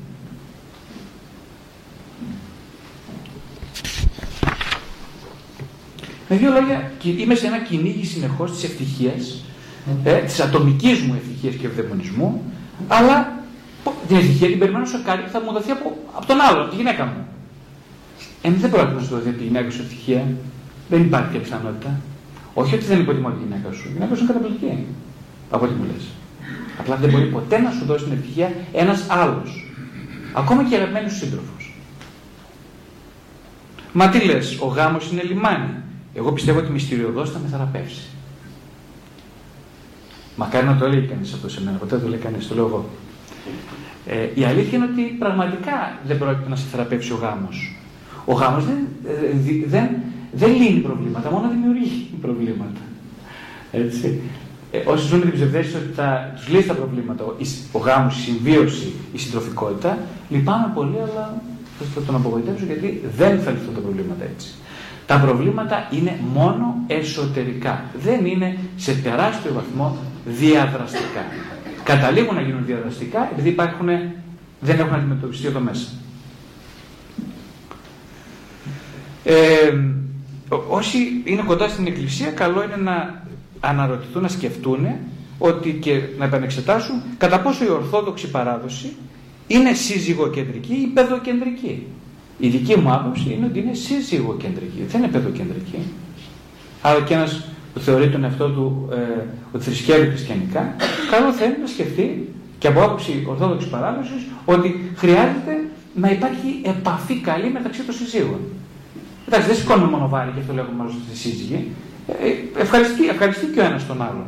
[6.28, 9.44] Με δύο λόγια, είμαι σε ένα κυνήγι συνεχώς της ευτυχίας,
[10.04, 12.42] ε, της ατομικής μου ευτυχίας και ευδαιμονισμού,
[12.88, 13.35] αλλά
[14.08, 16.70] την ευτυχία την περιμένω σε κάτι που θα μου δοθεί από, από τον άλλο, από
[16.70, 17.26] τη γυναίκα μου.
[18.42, 20.22] Ε, δεν πρόκειται να σου δοθεί από τη γυναίκα σου ευτυχία.
[20.88, 22.00] Δεν υπάρχει τέτοια πιθανότητα.
[22.54, 23.88] Όχι ότι δεν υποτιμώ τη γυναίκα σου.
[23.88, 24.86] Η γυναίκα σου είναι καταπληκτική.
[25.50, 26.04] Από ό,τι μου λες.
[26.80, 29.72] Απλά δεν μπορεί ποτέ να σου δώσει την ευτυχία ένας άλλος.
[30.32, 31.74] Ακόμα και αγαπημένος σύντροφος.
[33.92, 35.70] Μα τι λες, ο γάμος είναι λιμάνι.
[36.14, 38.06] Εγώ πιστεύω ότι μυστηριωδώ θα με θεραπεύσει.
[40.36, 42.66] Μακάρι να το έλεγε κανείς αυτό σε μένα, ποτέ δεν το λέει κανείς, το λέω
[42.66, 42.88] εγώ.
[44.06, 47.76] Ε, η αλήθεια είναι ότι πραγματικά δεν πρόκειται να σε θεραπεύσει ο γάμος.
[48.24, 48.76] Ο γάμος δεν,
[49.06, 49.88] ε, δεν,
[50.32, 52.80] δεν λύνει προβλήματα, μόνο δημιουργεί προβλήματα.
[53.72, 54.20] Έτσι.
[54.70, 57.24] Ε, όσοι ζουν με την ψευδέστηση ότι θα τους λύσει τα προβλήματα,
[57.72, 61.42] ο γάμος, η συμβίωση, η συντροφικότητα, λυπάμαι πολύ, αλλά
[61.94, 64.54] θα τον απογοητεύσω γιατί δεν θα λυθούν τα προβλήματα έτσι.
[65.06, 67.84] Τα προβλήματα είναι μόνο εσωτερικά.
[68.02, 71.24] Δεν είναι σε τεράστιο βαθμό διαδραστικά.
[71.86, 73.88] Καταλήγουν να γίνουν διαδραστικά επειδή υπάρχουν,
[74.60, 75.88] δεν έχουν αντιμετωπιστεί εδώ μέσα.
[79.24, 79.78] Ε,
[80.68, 83.22] όσοι είναι κοντά στην Εκκλησία, καλό είναι να
[83.60, 84.86] αναρωτηθούν, να σκεφτούν
[85.38, 88.96] ότι και να επανεξετάσουν κατά πόσο η Ορθόδοξη παράδοση
[89.46, 91.86] είναι σύζυγοκεντρική ή παιδοκεντρική.
[92.38, 95.78] Η δική μου άποψη είναι ότι είναι σύζυγοκεντρική, δεν είναι παιδοκεντρική.
[96.82, 99.22] Άρα και ένας που θεωρεί τον εαυτό του ε,
[99.52, 100.76] ότι θρησκεύει χριστιανικά,
[101.10, 105.54] καλό θα είναι να σκεφτεί και από άποψη Ορθόδοξης παράδοσης ότι χρειάζεται
[105.94, 108.40] να υπάρχει επαφή καλή μεταξύ των συζύγων.
[109.26, 111.68] Εντάξει, δεν σηκώνουμε μόνο βάρη και αυτό λέγουμε μαζί στη σύζυγη.
[112.56, 114.26] Ε, ευχαριστεί, ευχαριστεί και ο ένας τον άλλον.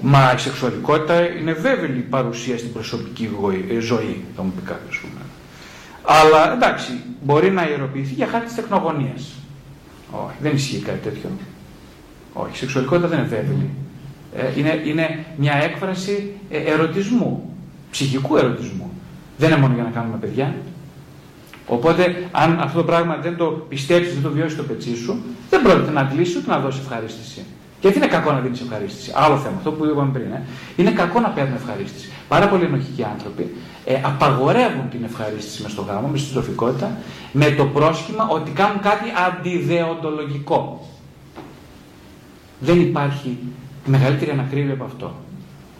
[0.00, 3.28] Μα η σεξουαλικότητα είναι βέβαιη παρουσία στην προσωπική
[3.70, 5.04] ε, ζωή, θα μου πει κάποιος.
[6.02, 6.92] Αλλά εντάξει,
[7.22, 9.14] μπορεί να ιεροποιηθεί για χάρη της τεχνογωνία.
[10.10, 11.30] Όχι, δεν ισχύει κάτι τέτοιο.
[12.34, 13.70] Όχι, η σεξουαλικότητα δεν είναι βέβαιη.
[14.36, 17.56] Ε, είναι, είναι μια έκφραση ε, ερωτισμού,
[17.90, 18.90] ψυχικού ερωτισμού.
[19.38, 20.54] Δεν είναι μόνο για να κάνουμε παιδιά.
[21.66, 25.62] Οπότε, αν αυτό το πράγμα δεν το πιστέψεις, δεν το βιώσεις το πετσί σου, δεν
[25.62, 27.44] πρόκειται να αντλήσεις ούτε να δώσεις ευχαρίστηση.
[27.80, 29.12] Γιατί είναι κακό να δίνεις ευχαρίστηση.
[29.14, 30.32] Άλλο θέμα, αυτό που είπαμε πριν.
[30.32, 30.42] Ε.
[30.76, 32.08] Είναι κακό να παίρνουν ευχαρίστηση.
[32.28, 33.54] Πάρα πολλοί ενοχικοί άνθρωποι
[33.84, 36.96] ε, απαγορεύουν την ευχαρίστηση μες στο γάμο, μες στη στροφικότητα,
[37.32, 40.88] με το πρόσχημα ότι κάνουν κάτι αντιδεοντολογικό.
[42.64, 43.38] Δεν υπάρχει
[43.84, 45.14] μεγαλύτερη ανακρίβεια από αυτό.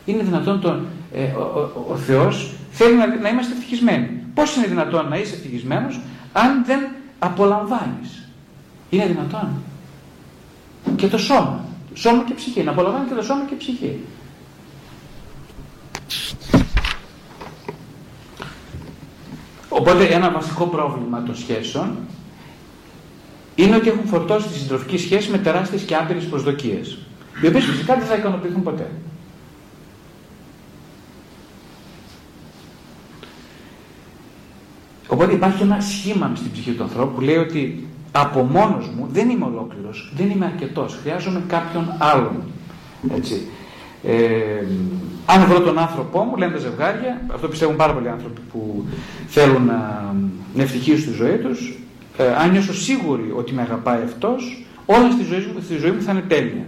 [0.05, 4.09] Είναι δυνατόν τον, ε, ο, ο, ο Θεός θέλει να, να είμαστε ευτυχισμένοι.
[4.35, 6.01] Πώς είναι δυνατόν να είσαι ευτυχισμένος
[6.33, 6.81] αν δεν
[7.19, 8.29] απολαμβάνεις;
[8.91, 9.49] Είναι δυνατόν.
[10.97, 11.65] Και το σώμα.
[11.95, 12.63] Σώμα και ψυχή.
[12.63, 13.99] Να απολαμβάνει και το σώμα και ψυχή.
[19.69, 21.97] Οπότε ένα βασικό πρόβλημα των σχέσεων
[23.55, 26.99] είναι ότι έχουν φορτώσει τη συντροφική σχέση με τεράστιες και άπειρες προσδοκίες.
[27.43, 28.91] Οι οποίες φυσικά δεν θα ικανοποιηθούν ποτέ.
[35.09, 39.31] Οπότε υπάρχει ένα σχήμα στην ψυχή του ανθρώπου που λέει ότι από μόνος μου δεν
[39.31, 42.43] είμαι ολόκληρος, δεν είμαι αρκετός, χρειάζομαι κάποιον άλλον.
[43.17, 43.47] Έτσι.
[44.03, 44.67] Ε,
[45.27, 48.85] αν βρω τον άνθρωπό μου, λένε τα ζευγάρια, αυτό πιστεύουν πάρα πολλοί άνθρωποι που
[49.29, 50.13] θέλουν να,
[50.55, 51.79] να ευτυχίσουν στη ζωή τους,
[52.17, 56.03] ε, αν νιώσω σίγουροι ότι με αγαπάει αυτός, όλα στη ζωή, μου, στη ζωή μου
[56.03, 56.67] θα είναι τέλεια.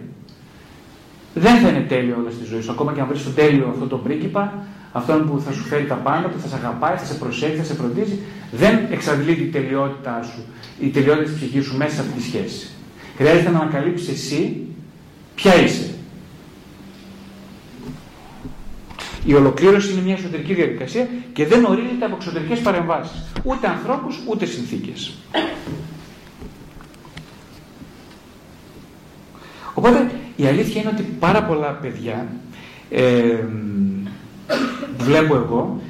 [1.34, 2.70] Δεν θα είναι τέλειο όλα στη ζωή σου.
[2.70, 5.94] Ακόμα και αν βρεις το τέλειο αυτό το πρίγκιπα, αυτόν που θα σου φέρει τα
[5.94, 8.18] πάντα, που θα σε αγαπάει, θα σε προσέχει, θα σε φροντίζει,
[8.50, 10.44] δεν εξαντλεί την τελειότητά σου,
[10.80, 12.68] η τελειότητα της ψυχής σου μέσα σε αυτή τη σχέση.
[13.16, 14.66] Χρειάζεται να ανακαλύψεις εσύ
[15.34, 15.95] ποια είσαι.
[19.26, 23.24] Η ολοκλήρωση είναι μια εσωτερική διαδικασία και δεν ορίζεται από εξωτερικές παρεμβάσεις.
[23.42, 25.14] Ούτε ανθρώπους, ούτε συνθήκες.
[29.74, 32.26] Οπότε η αλήθεια είναι ότι πάρα πολλά παιδιά
[32.90, 33.38] ε,
[34.98, 35.80] βλέπω εγώ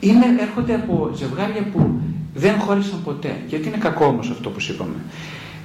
[0.00, 2.00] είναι, έρχονται από ζευγάρια που
[2.34, 3.36] δεν χώρισαν ποτέ.
[3.48, 4.94] Γιατί είναι κακό όμως αυτό που είπαμε.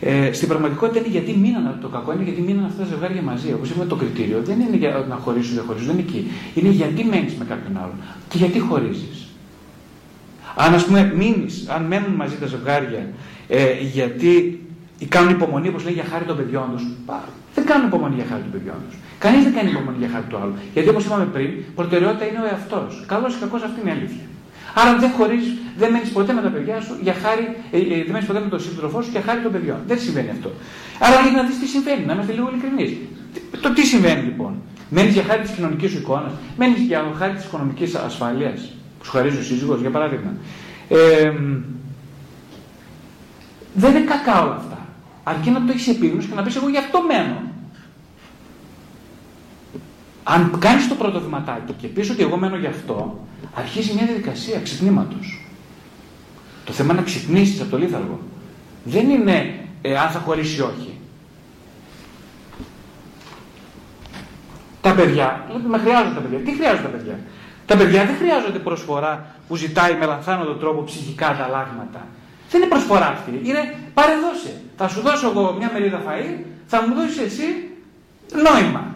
[0.06, 3.54] Ε, στην πραγματικότητα είναι γιατί μείναν το κακό, είναι γιατί μείναν αυτά τα ζευγάρια μαζί.
[3.54, 6.32] Όπως είπαμε, το κριτήριο δεν είναι για να χωρίσουν ή δεν χωρίσουν, δεν είναι εκεί.
[6.54, 7.98] Είναι γιατί μένεις με κάποιον άλλον
[8.30, 9.28] και γιατί χωρίζεις.
[10.56, 13.08] Αν ας πούμε μείνεις, αν μένουν μαζί τα ζευγάρια
[13.48, 14.60] ε, γιατί
[15.08, 16.84] κάνουν υπομονή, όπως λέει, για χάρη των παιδιών τους,
[17.56, 18.98] δεν κάνουν υπομονή για χάρη των παιδιών τους.
[19.20, 20.54] Κανείς δεν κάνει υπομονή για χάρη του άλλου.
[20.74, 23.04] Γιατί όπως είπαμε πριν, προτεραιότητα είναι ο εαυτός.
[23.08, 24.26] Καλός ή κακός αυτή είναι η αλήθεια.
[24.80, 28.12] Άρα δεν χωρίζεις, δεν μένεις ποτέ με τα παιδιά σου για χάρη, ε, ε, δεν
[28.12, 29.78] μένεις ποτέ με τον σύντροφό σου για χάρη των παιδιών.
[29.88, 30.52] Δεν συμβαίνει αυτό.
[31.00, 32.98] Άρα για να δεις τι συμβαίνει, να είμαστε λίγο ειλικρινείς.
[33.62, 34.62] Το τι συμβαίνει λοιπόν.
[34.90, 39.12] Μένεις για χάρη της κοινωνικής σου εικόνας, μένεις για χάρη της οικονομικής ασφάλειας που σου
[39.12, 40.32] χαρίζει ο σύζυγος, για παράδειγμα.
[40.88, 41.32] Ε,
[43.74, 44.88] δεν είναι κακά όλα αυτά.
[45.24, 47.42] Αρκεί να το έχεις επίγνωση και να πεις: Εγώ γι' αυτό μένω.
[50.24, 54.60] Αν κάνεις το πρώτο βηματάκι και πεις ότι εγώ μένω γι' αυτό, αρχίζει μια διαδικασία
[54.60, 55.48] ξυπνήματος.
[56.66, 58.20] Το θέμα είναι να ξυπνήσεις από το λίθαργο.
[58.84, 61.00] Δεν είναι ε, αν θα χωρίσει ή όχι.
[64.82, 66.40] Τα παιδιά, με χρειάζονται τα παιδιά.
[66.40, 67.20] Τι χρειάζονται τα παιδιά;
[67.66, 72.08] Τα παιδιά δεν χρειάζονται προσφορά που ζητάει με λανθάνοντο τρόπο ψυχικά ανταλλάγματα.
[72.50, 73.42] Δεν είναι προσφορά αυτή.
[73.44, 74.62] Είναι πάρε δώσε.
[74.78, 77.44] Θα σου δώσω εγώ μια μερίδα φαΐ, θα μου δώσεις εσύ
[78.46, 78.96] νόημα.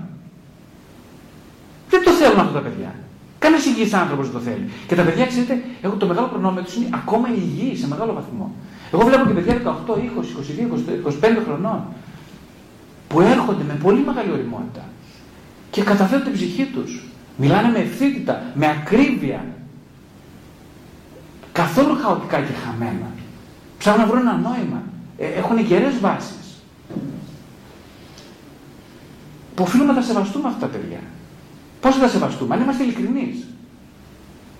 [1.90, 2.96] Δεν το θέλουν αυτά τα παιδιά.
[3.40, 4.70] Κανένας υγιής άνθρωπος δεν το θέλει.
[4.88, 8.56] Και τα παιδιά, ξέρετε, έχω το μεγάλο προνόμιο τους είναι ακόμα υγιείς σε μεγάλο βαθμό.
[8.94, 11.84] Εγώ βλέπω και παιδιά 18, 20, 22, 25 χρονών
[13.08, 14.84] που έρχονται με πολύ μεγάλη οριμότητα
[15.70, 17.04] και καταθέτουν την ψυχή τους.
[17.38, 19.46] Μιλάνε με ευθύτητα, με ακρίβεια.
[21.52, 23.12] Καθόλου χαοτικά και χαμένα.
[23.78, 24.84] Ψάχνουν να βρουν ένα νόημα.
[25.18, 26.64] Ε, έχουν γερές βάσεις.
[29.56, 31.00] Που οφείλουμε να τα σεβαστούμε αυτά τα παιδιά.
[31.88, 33.48] Πώς θα τα σεβαστούμε, αν είμαστε ειλικρινείς.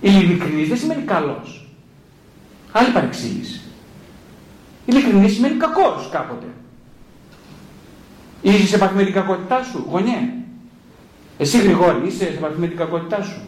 [0.00, 1.68] Ειλικρινή δεν σημαίνει καλός.
[2.72, 3.60] Άλλη παρεξήγηση.
[4.86, 6.46] Ειλικρινής σημαίνει κακός κάποτε.
[8.42, 10.32] Είσαι σε επαφή με την κακότητά σου, γονιέ.
[11.38, 13.40] Εσύ Γρηγόρη, είσαι σε επαφή με την κακότητά σου.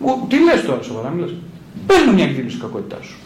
[0.00, 1.32] Ο, τι λες τώρα, σοβαρά, μην λε.
[1.86, 3.16] Πες μου μια εκδήλωση κακότητάς σου.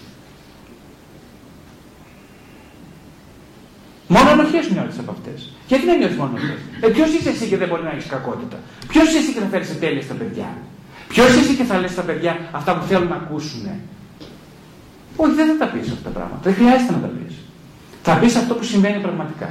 [4.57, 5.39] Μόνο ενοχέ νιώθει από αυτές;
[5.71, 6.57] Γιατί δεν νιώθει μόνο ενοχέ.
[6.85, 8.57] Ε, Ποιος είσαι εσύ και δεν μπορεί να έχεις κακότητα;
[8.91, 10.49] Ποιος είσαι εσύ και θα φέρεις τέλεια στα παιδιά;
[11.13, 13.65] Ποιος είσαι εσύ και θα λες στα παιδιά αυτά που θέλουν να ακούσουν.
[15.23, 16.43] Όχι, δεν θα τα πεις αυτά τα πράγματα.
[16.47, 17.35] Δεν χρειάζεται να τα πεις.
[18.07, 19.49] Θα πεις αυτό που συμβαίνει πραγματικά.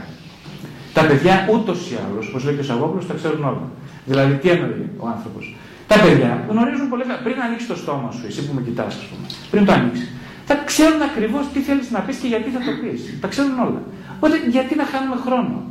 [0.98, 3.68] Τα παιδιά ούτως ή άλλως, όπως λέει και ο Σαββόπουλος, τα ξέρουν όλα.
[4.10, 5.44] Δηλαδή, τι εννοεί ο άνθρωπος;
[5.92, 7.20] Τα παιδιά γνωρίζουν πολύ καλά.
[7.28, 10.08] Πριν ανοίξει το στόμα σου, εσύ που με κοιτάς, ας πούμε, πριν το ανοίξεις,
[10.46, 13.20] θα ξέρουν ακριβώς τι θέλεις να πεις και γιατί θα το πεις.
[13.22, 13.82] Τα ξέρουν όλα.
[14.16, 15.64] Οπότε γιατί να χάνουμε χρόνο;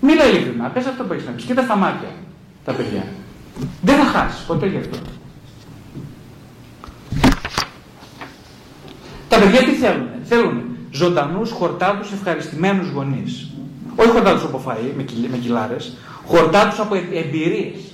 [0.00, 1.44] Μίλα ειλικρινά, πες αυτό που έχεις να πεις.
[1.44, 2.08] Κοίτα στα μάτια
[2.64, 3.04] τα παιδιά.
[3.82, 4.98] Δεν θα χάσεις ποτέ γι' αυτό.
[9.28, 10.08] Τα παιδιά τι θέλουν.
[10.24, 13.50] Θέλουν ζωντανούς, χορτάτους, ευχαριστημένους γονείς.
[13.96, 15.96] Όχι χορτάτους από φαΐ, με, με κιλάρες.
[16.26, 17.87] Χορτάτους από εμπειρίες.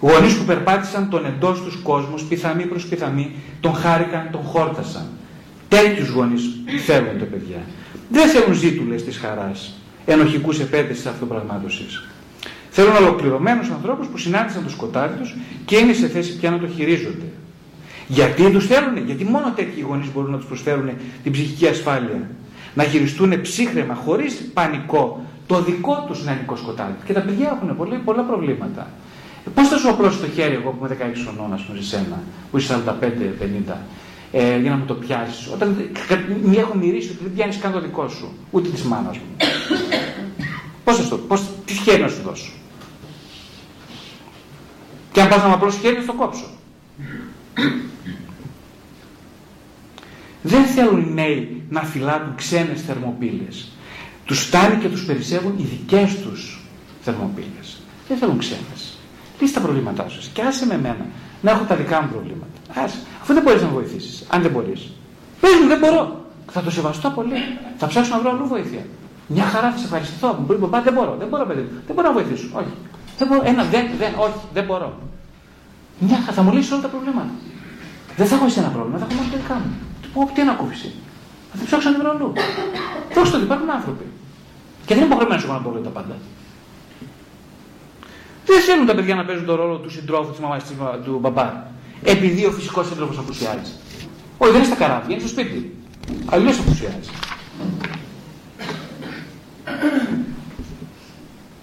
[0.00, 5.06] Γονείς που περπάτησαν τον εντός τους κόσμους, πιθαμή προς πιθαμή, τον χάρηκαν, τον χόρτασαν.
[5.68, 6.42] Τέτοιους γονείς
[6.86, 7.60] θέλουν τα παιδιά.
[8.10, 9.74] Δεν θέλουν ζήτουλες της χαράς,
[10.06, 12.08] ενοχικούς επέτηση αυτοπραγμάτωσης.
[12.70, 16.66] Θέλουν ολοκληρωμένους ανθρώπους που συνάντησαν το σκοτάδι τους και είναι σε θέση πια να το
[16.66, 17.26] χειρίζονται.
[18.06, 20.90] Γιατί τους θέλουν, γιατί μόνο τέτοιοι γονείς μπορούν να τους προσφέρουν
[21.22, 22.30] την ψυχική ασφάλεια;
[22.74, 26.94] Να χειριστούν ψύχρεμα, χωρίς πανικό, το δικό τους νεανικό σκοτάδι.
[27.04, 28.90] Και τα παιδιά έχουν πολλά, πολλά προβλήματα.
[29.54, 32.22] Πώς θα σου απλώσει το χέρι εγώ που είμαι 16 χρονών, ας πούμε, σε σένα,
[32.50, 33.76] που είσαι 45-50,
[34.32, 35.46] ε, για να μου το πιάσεις.
[35.52, 35.90] Όταν
[36.42, 39.36] μη έχω μυρίσει ότι δεν πιάνεις καν το δικό σου, ούτε της μάνας μου.
[40.84, 42.52] Πώς θα το, πώς, τι χέρι να σου δώσω;
[45.12, 46.44] Και αν πας να μου απλώσεις χέρι, θα το κόψω.
[50.42, 53.68] Δεν θέλουν οι νέοι να φυλάτουν ξένες θερμοπύλες.
[54.24, 56.60] Τους φτάνει και τους περισσεύουν οι δικές τους
[57.02, 57.80] θερμοπύλες.
[58.08, 58.89] Δεν θέλουν ξένες.
[59.40, 61.06] Λύσει τα προβλήματά σου και άσε με μένα
[61.40, 62.56] να έχω τα δικά μου προβλήματα.
[62.84, 62.98] Άσε.
[63.22, 64.92] Αφού δεν μπορείς να βοηθήσεις, αν δεν μπορείς.
[65.40, 66.24] Πες μου, δεν μπορώ.
[66.50, 67.36] Θα το σεβαστώ πολύ.
[67.76, 68.82] Θα ψάξω να βρω αλλού βοήθεια.
[69.26, 70.28] Μια χαρά θα σε ευχαριστηθώ.
[70.38, 71.68] Μου πει δεν μπορώ, δεν μπορώ, παιδί.
[71.86, 72.46] Δεν μπορώ να βοηθήσω.
[72.52, 72.72] Όχι.
[73.18, 73.40] Δεν μπορώ.
[73.44, 74.98] Ένα, δεν, δεν, όχι, δεν μπορώ.
[75.98, 77.32] Μια χαρά θα μου λύσεις όλα τα προβλήματα.
[78.16, 79.70] Δεν θα έχω εσύ ένα πρόβλημα, θα έχω μόνο το δικά μου.
[80.02, 80.92] Τι πω, τι ανακούφιση.
[81.50, 82.32] Θα την ψάξω να την βρω αλλού.
[83.14, 84.06] Δώστε το, υπάρχουν άνθρωποι.
[84.86, 86.14] Και δεν είναι υποχρεωμένος εγώ να πω τα πάντα.
[88.52, 90.62] Δεν θέλουν τα παιδιά να παίζουν τον ρόλο του συντρόφου της μαμάς
[91.04, 91.68] του μπαμπά
[92.02, 93.72] επειδή ο φυσικός σύντροφος απουσιάζει.
[94.38, 95.74] Όχι, δεν είναι στα καράβια, είναι στο σπίτι.
[96.26, 97.10] Αλλιώς απουσιάζει.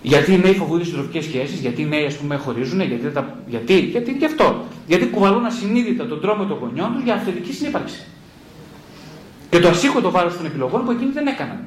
[0.01, 3.35] Γιατί οι νέοι φοβούνται συντροφικέ σχέσεις, γιατί οι νέοι ας πούμε, χωρίζουν, γιατί, τα...
[3.47, 4.65] γιατί, γιατί και αυτό.
[4.87, 8.05] Γιατί κουβαλούν ασυνείδητα τον τρόμο των γονιών τους για αυθεντική συνύπαρξη.
[9.49, 11.59] Και το ασύχωτο βάρος των επιλογών που εκείνοι δεν έκαναν.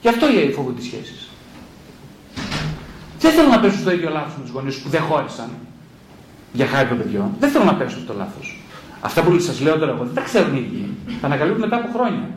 [0.00, 1.29] Γι' αυτό οι νέοι φοβούνται τις σχέσεις.
[3.30, 5.50] Δεν θέλω να πέσουν στο ίδιο λάθος με τους γονείς που δεν χώρισαν
[6.52, 7.28] για χάρη των παιδιών.
[7.40, 8.62] Δεν θέλω να πέσουν το λάθος.
[9.00, 10.84] Αυτά που σας λέω τώρα εγώ δεν τα ξέρουν οι ίδιοι.
[11.20, 12.28] Τα ανακαλύπτουν μετά από χρόνια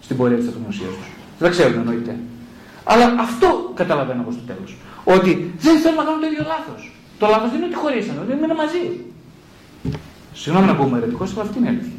[0.00, 1.06] στην πορεία της αυτογνωσία τους.
[1.38, 2.16] Δεν τα ξέρουν εννοείται.
[2.84, 4.76] Αλλά αυτό καταλαβαίνω εγώ στο τέλος.
[5.04, 6.80] Ότι δεν θέλουν να κάνουν το ίδιο λάθος.
[7.18, 8.84] Το λάθος δεν είναι ότι χωρίσανε, ότι είναι μαζί.
[10.34, 11.98] Συγγνώμη να πούμε ερετικό, αλλά αυτή είναι η αλήθεια.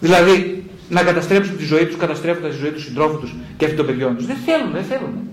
[0.00, 3.86] Δηλαδή, να καταστρέψουν τη ζωή τους, καταστρέφοντας τη ζωή τους συντρόφους τους και αυτή των
[3.86, 4.26] παιδιών τους.
[4.26, 5.30] Δεν θέλουν, δεν θέλουν.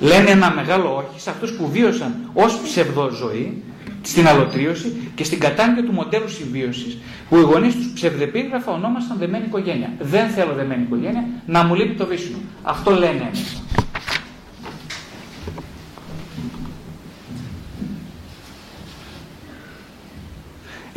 [0.00, 3.62] Λένε ένα μεγάλο όχι σε αυτούς που βίωσαν ως ψευδοζωή
[4.02, 9.44] στην αλωτρίωση και στην κατάνοια του μοντέλου συμβίωσης που οι γονείς τους ψευδεπίγραφα ονόμασαν δεμένη
[9.46, 9.92] οικογένεια.
[9.98, 12.38] Δεν θέλω δεμένη οικογένεια, να μου λείπει το βίσινο.
[12.62, 13.30] Αυτό λένε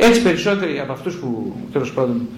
[0.04, 2.28] Έτσι περισσότεροι από αυτούς που τέλος πάντων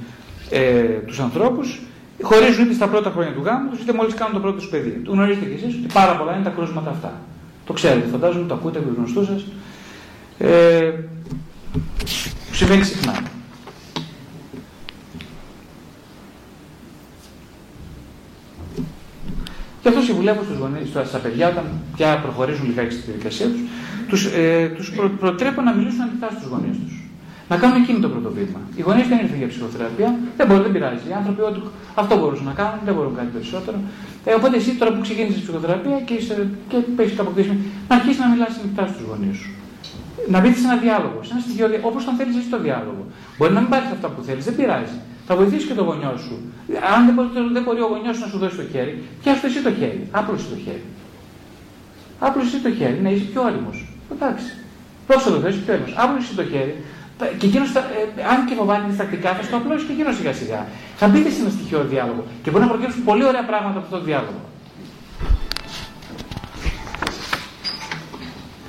[0.50, 1.80] ε, τους ανθρώπους
[2.22, 4.90] χωρίζουν είτε στα πρώτα χρόνια του γάμου τους είτε μόλις κάνουν το πρώτο τους παιδί.
[5.04, 7.20] Το γνωρίζετε κι εσείς ότι πάρα πολλά είναι τα κρούσματα αυτά.
[7.66, 9.44] Το ξέρετε, φαντάζομαι, το ακούτε από τους γνωστούς σας.
[10.38, 10.92] Ε,
[12.52, 13.22] συμβαίνει συχνά.
[19.82, 21.64] Και αυτό συμβουλεύω στους γονείς, στα παιδιά όταν
[21.96, 23.60] πια προχωρήσουν λιγάκι στη διαδικασία τους,
[24.08, 26.83] τους, ε, τους προ, προτρέπω να μιλήσουν ανοιχτά στους γονείς τους
[27.50, 28.60] να κάνουν εκείνη το πρώτο βήμα.
[28.76, 31.04] Οι γονείς δεν ήρθαν για ψυχοθεραπεία, δεν μπορεί, δεν πειράζει.
[31.10, 31.60] Οι άνθρωποι ό,τι
[31.94, 33.78] αυτό μπορούσαν να κάνουν, δεν μπορούν κάτι περισσότερο.
[34.24, 36.34] Ε, οπότε εσύ τώρα που ξεκίνησες ψυχοθεραπεία και, είσαι,
[36.68, 37.52] και έχει αποκτήσει,
[37.88, 39.50] να αρχίσεις να μιλάς ανοιχτά στους γονείς σου.
[40.32, 43.02] Να μπεις σε ένα διάλογο, σε ένα στοιχείο, όπως τον θέλεις εσύ το διάλογο.
[43.36, 44.98] Μπορεί να μην πάρεις αυτά που θέλεις, δεν πειράζει.
[45.26, 46.34] Θα βοηθήσεις και το γονιό σου.
[46.94, 48.92] Αν δεν μπορείς, δεν μπορεί ο γονιός να σου δώσει το χέρι,
[49.22, 50.02] πιάσου εσύ το χέρι.
[50.18, 50.84] Άπλωσε το χέρι.
[52.26, 53.72] Άπλωσε το χέρι, να είσαι πιο όριμο.
[54.14, 54.48] Εντάξει.
[55.08, 55.88] Δώσε το θέσει πιο όριμο.
[56.02, 56.74] Άπλωσε το χέρι,
[57.38, 57.80] και εκείνος, ε,
[58.32, 60.66] αν και φοβάται διστακτικά, θα στο απλώσει και εκείνος σιγά σιγά.
[60.96, 63.96] Θα μπείτε σε ένα στοιχείο διάλογο και μπορεί να προκύψουν πολύ ωραία πράγματα από αυτό
[63.98, 64.40] το διάλογο.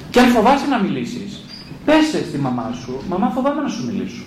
[0.09, 1.43] Και αν φοβάσαι να μιλήσεις,
[1.85, 4.23] πέσε στη μαμά σου, μαμά φοβάμαι να σου μιλήσω.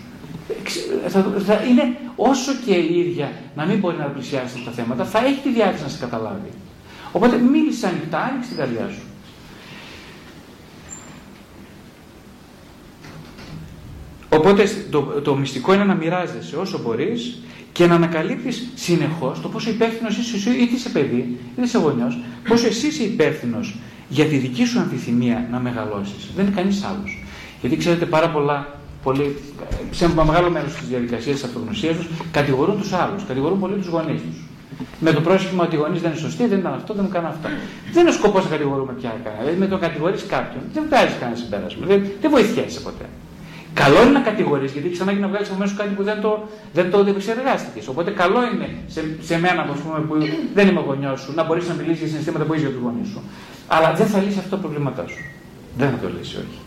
[1.09, 5.19] Θα, θα είναι όσο και η ίδια να μην μπορεί να πλησιάσει τα θέματα, θα
[5.19, 6.51] έχει τη διάθεση να σε καταλάβει.
[7.13, 9.08] Οπότε μίλησε ανοιχτά, άνοιξε την καρδιά σου.
[14.39, 17.39] Οπότε το, το μυστικό είναι να μοιράζεσαι όσο μπορείς
[17.73, 22.19] και να ανακαλύπτεις συνεχώς το πόσο υπεύθυνος είσαι εσύ, είτε είσαι παιδί, είτε είσαι γονιός,
[22.49, 23.77] πόσο εσύ είσαι υπεύθυνος
[24.09, 26.31] για τη δική σου αμφιθυμία να μεγαλώσεις.
[26.37, 27.25] Δεν είναι κανείς άλλος.
[27.61, 29.37] Γιατί ξέρετε πάρα πολλά, πολύ,
[29.91, 33.87] σε ένα μεγάλο μέρος της διαδικασίας της αυτογνωσίας τους κατηγορούν τους άλλους, κατηγορούν πολύ τους
[33.87, 34.43] γονείς τους.
[35.01, 37.31] Με το πρόσχημα ότι οι γονείς δεν είναι σωστοί, δεν ήταν αυτό, δεν μου κάνουν
[37.31, 37.49] αυτό.
[37.93, 39.43] Δεν είναι ο σκοπός να κατηγορούμε πια κανένα.
[39.43, 41.87] Δηλαδή με το κατηγορείς κάποιον, δεν βγάζει κανένα συμπέρασμα.
[41.87, 43.05] Δεν, δεν βοηθιέσαι ποτέ.
[43.83, 46.49] Καλό είναι να κατηγορείς, γιατί έχεις ανάγκη να βγάλεις από μέσα κάτι που δεν το,
[46.73, 47.89] δεν το επεξεργάστηκες.
[47.89, 50.15] Οπότε καλό είναι σε, σε μένα πούμε, που
[50.55, 53.09] δεν είμαι γονιός σου να μπορείς να μιλήσεις για συναισθήματα που έχεις για τους γονείς
[53.09, 53.21] σου.
[53.67, 55.21] Αλλά δεν θα λύσει αυτό το πρόβληματά σου.
[55.79, 56.59] Δεν θα το λύσει, όχι.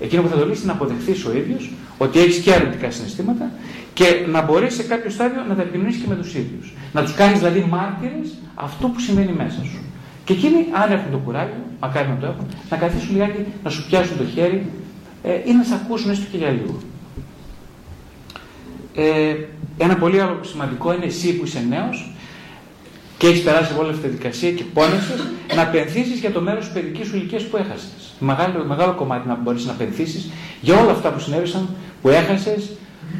[0.00, 3.50] Εκείνο που θα το λύσει είναι να αποδεχθείς ο ίδιος ότι έχεις και αρνητικά συναισθήματα
[3.94, 6.72] και να μπορείς σε κάποιο στάδιο να τα επιμείνει και με τους ίδιους.
[6.92, 9.80] Να τους κάνεις δηλαδή μάρτυρες αυτό που συμβαίνει μέσα σου.
[10.24, 13.86] Και εκείνοι, αν έχουν το κουράγιο, μακάρι να το έχουν, να καθίσουν λιγάκι να σου
[13.86, 14.66] πιάσουν το χέρι
[15.22, 16.78] ε, ή να σε ακούσουν έστω και για λίγο.
[18.94, 19.34] Ε,
[19.78, 22.12] ένα πολύ άλλο σημαντικό είναι εσύ που είσαι νέος
[23.18, 25.14] και έχεις περάσει από όλη αυτή τη διαδικασία και πόνεσαι
[25.56, 28.14] να πενθήσεις για το μέρος της παιδικής σου ηλικίας που έχασες.
[28.18, 31.68] Μεγάλο, μεγάλο κομμάτι να μπορείς να πενθήσεις για όλα αυτά που συνέβησαν,
[32.02, 32.70] που έχασες,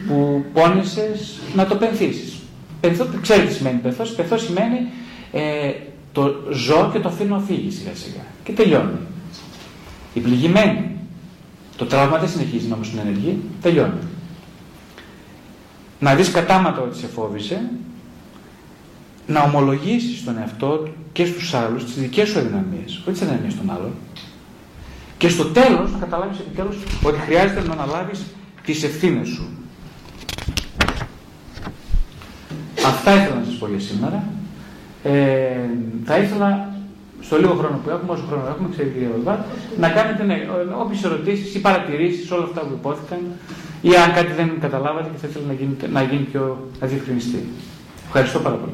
[0.09, 1.11] που πόνεσαι,
[1.55, 2.37] να το πενθήσεις.
[2.81, 4.05] Πενθώ, ξέρετε τι σημαίνει πενθό.
[4.05, 4.89] Πενθό σημαίνει
[5.33, 5.73] ε,
[6.13, 8.25] το ζω και το αφήνω φύγει σιγά σιγά.
[8.45, 8.99] Και τελειώνει.
[10.15, 10.92] Η πληγημένη
[11.83, 14.01] το τραύμα δεν συνεχίζει όμως την ενεργή, τελειώνει.
[16.01, 17.71] Να δεις κατάματα ότι σε φόβησε,
[19.27, 23.57] να ομολογήσεις τον εαυτό του και στους άλλους τις δικές σου αδυναμίες, όχι τις αδυναμίες
[23.57, 23.93] των άλλων.
[25.19, 28.21] Και στο τέλος να καταλάβεις επιτέλους ότι χρειάζεται να αναλάβεις
[28.65, 29.49] τις ευθύνες σου.
[32.87, 34.25] Αυτά ήθελα να σας πω για σήμερα.
[35.03, 35.11] Ε,
[36.05, 36.72] θα ήθελα
[37.27, 39.45] στο λίγο χρόνο που έχουμε, όσο χρόνο έχουμε, ξέρει η κυρία Βαλβά,
[39.79, 40.37] να κάνετε ναι,
[40.83, 43.19] όποιες ερωτήσεις ή παρατηρήσεις όλα αυτά που υπόθηκαν
[43.83, 47.41] ή αν κάτι δεν καταλάβατε και θα ήθελα να γίνει, να γίνει πιο να διευκρινιστεί.
[48.07, 48.73] Ευχαριστώ πάρα πολύ.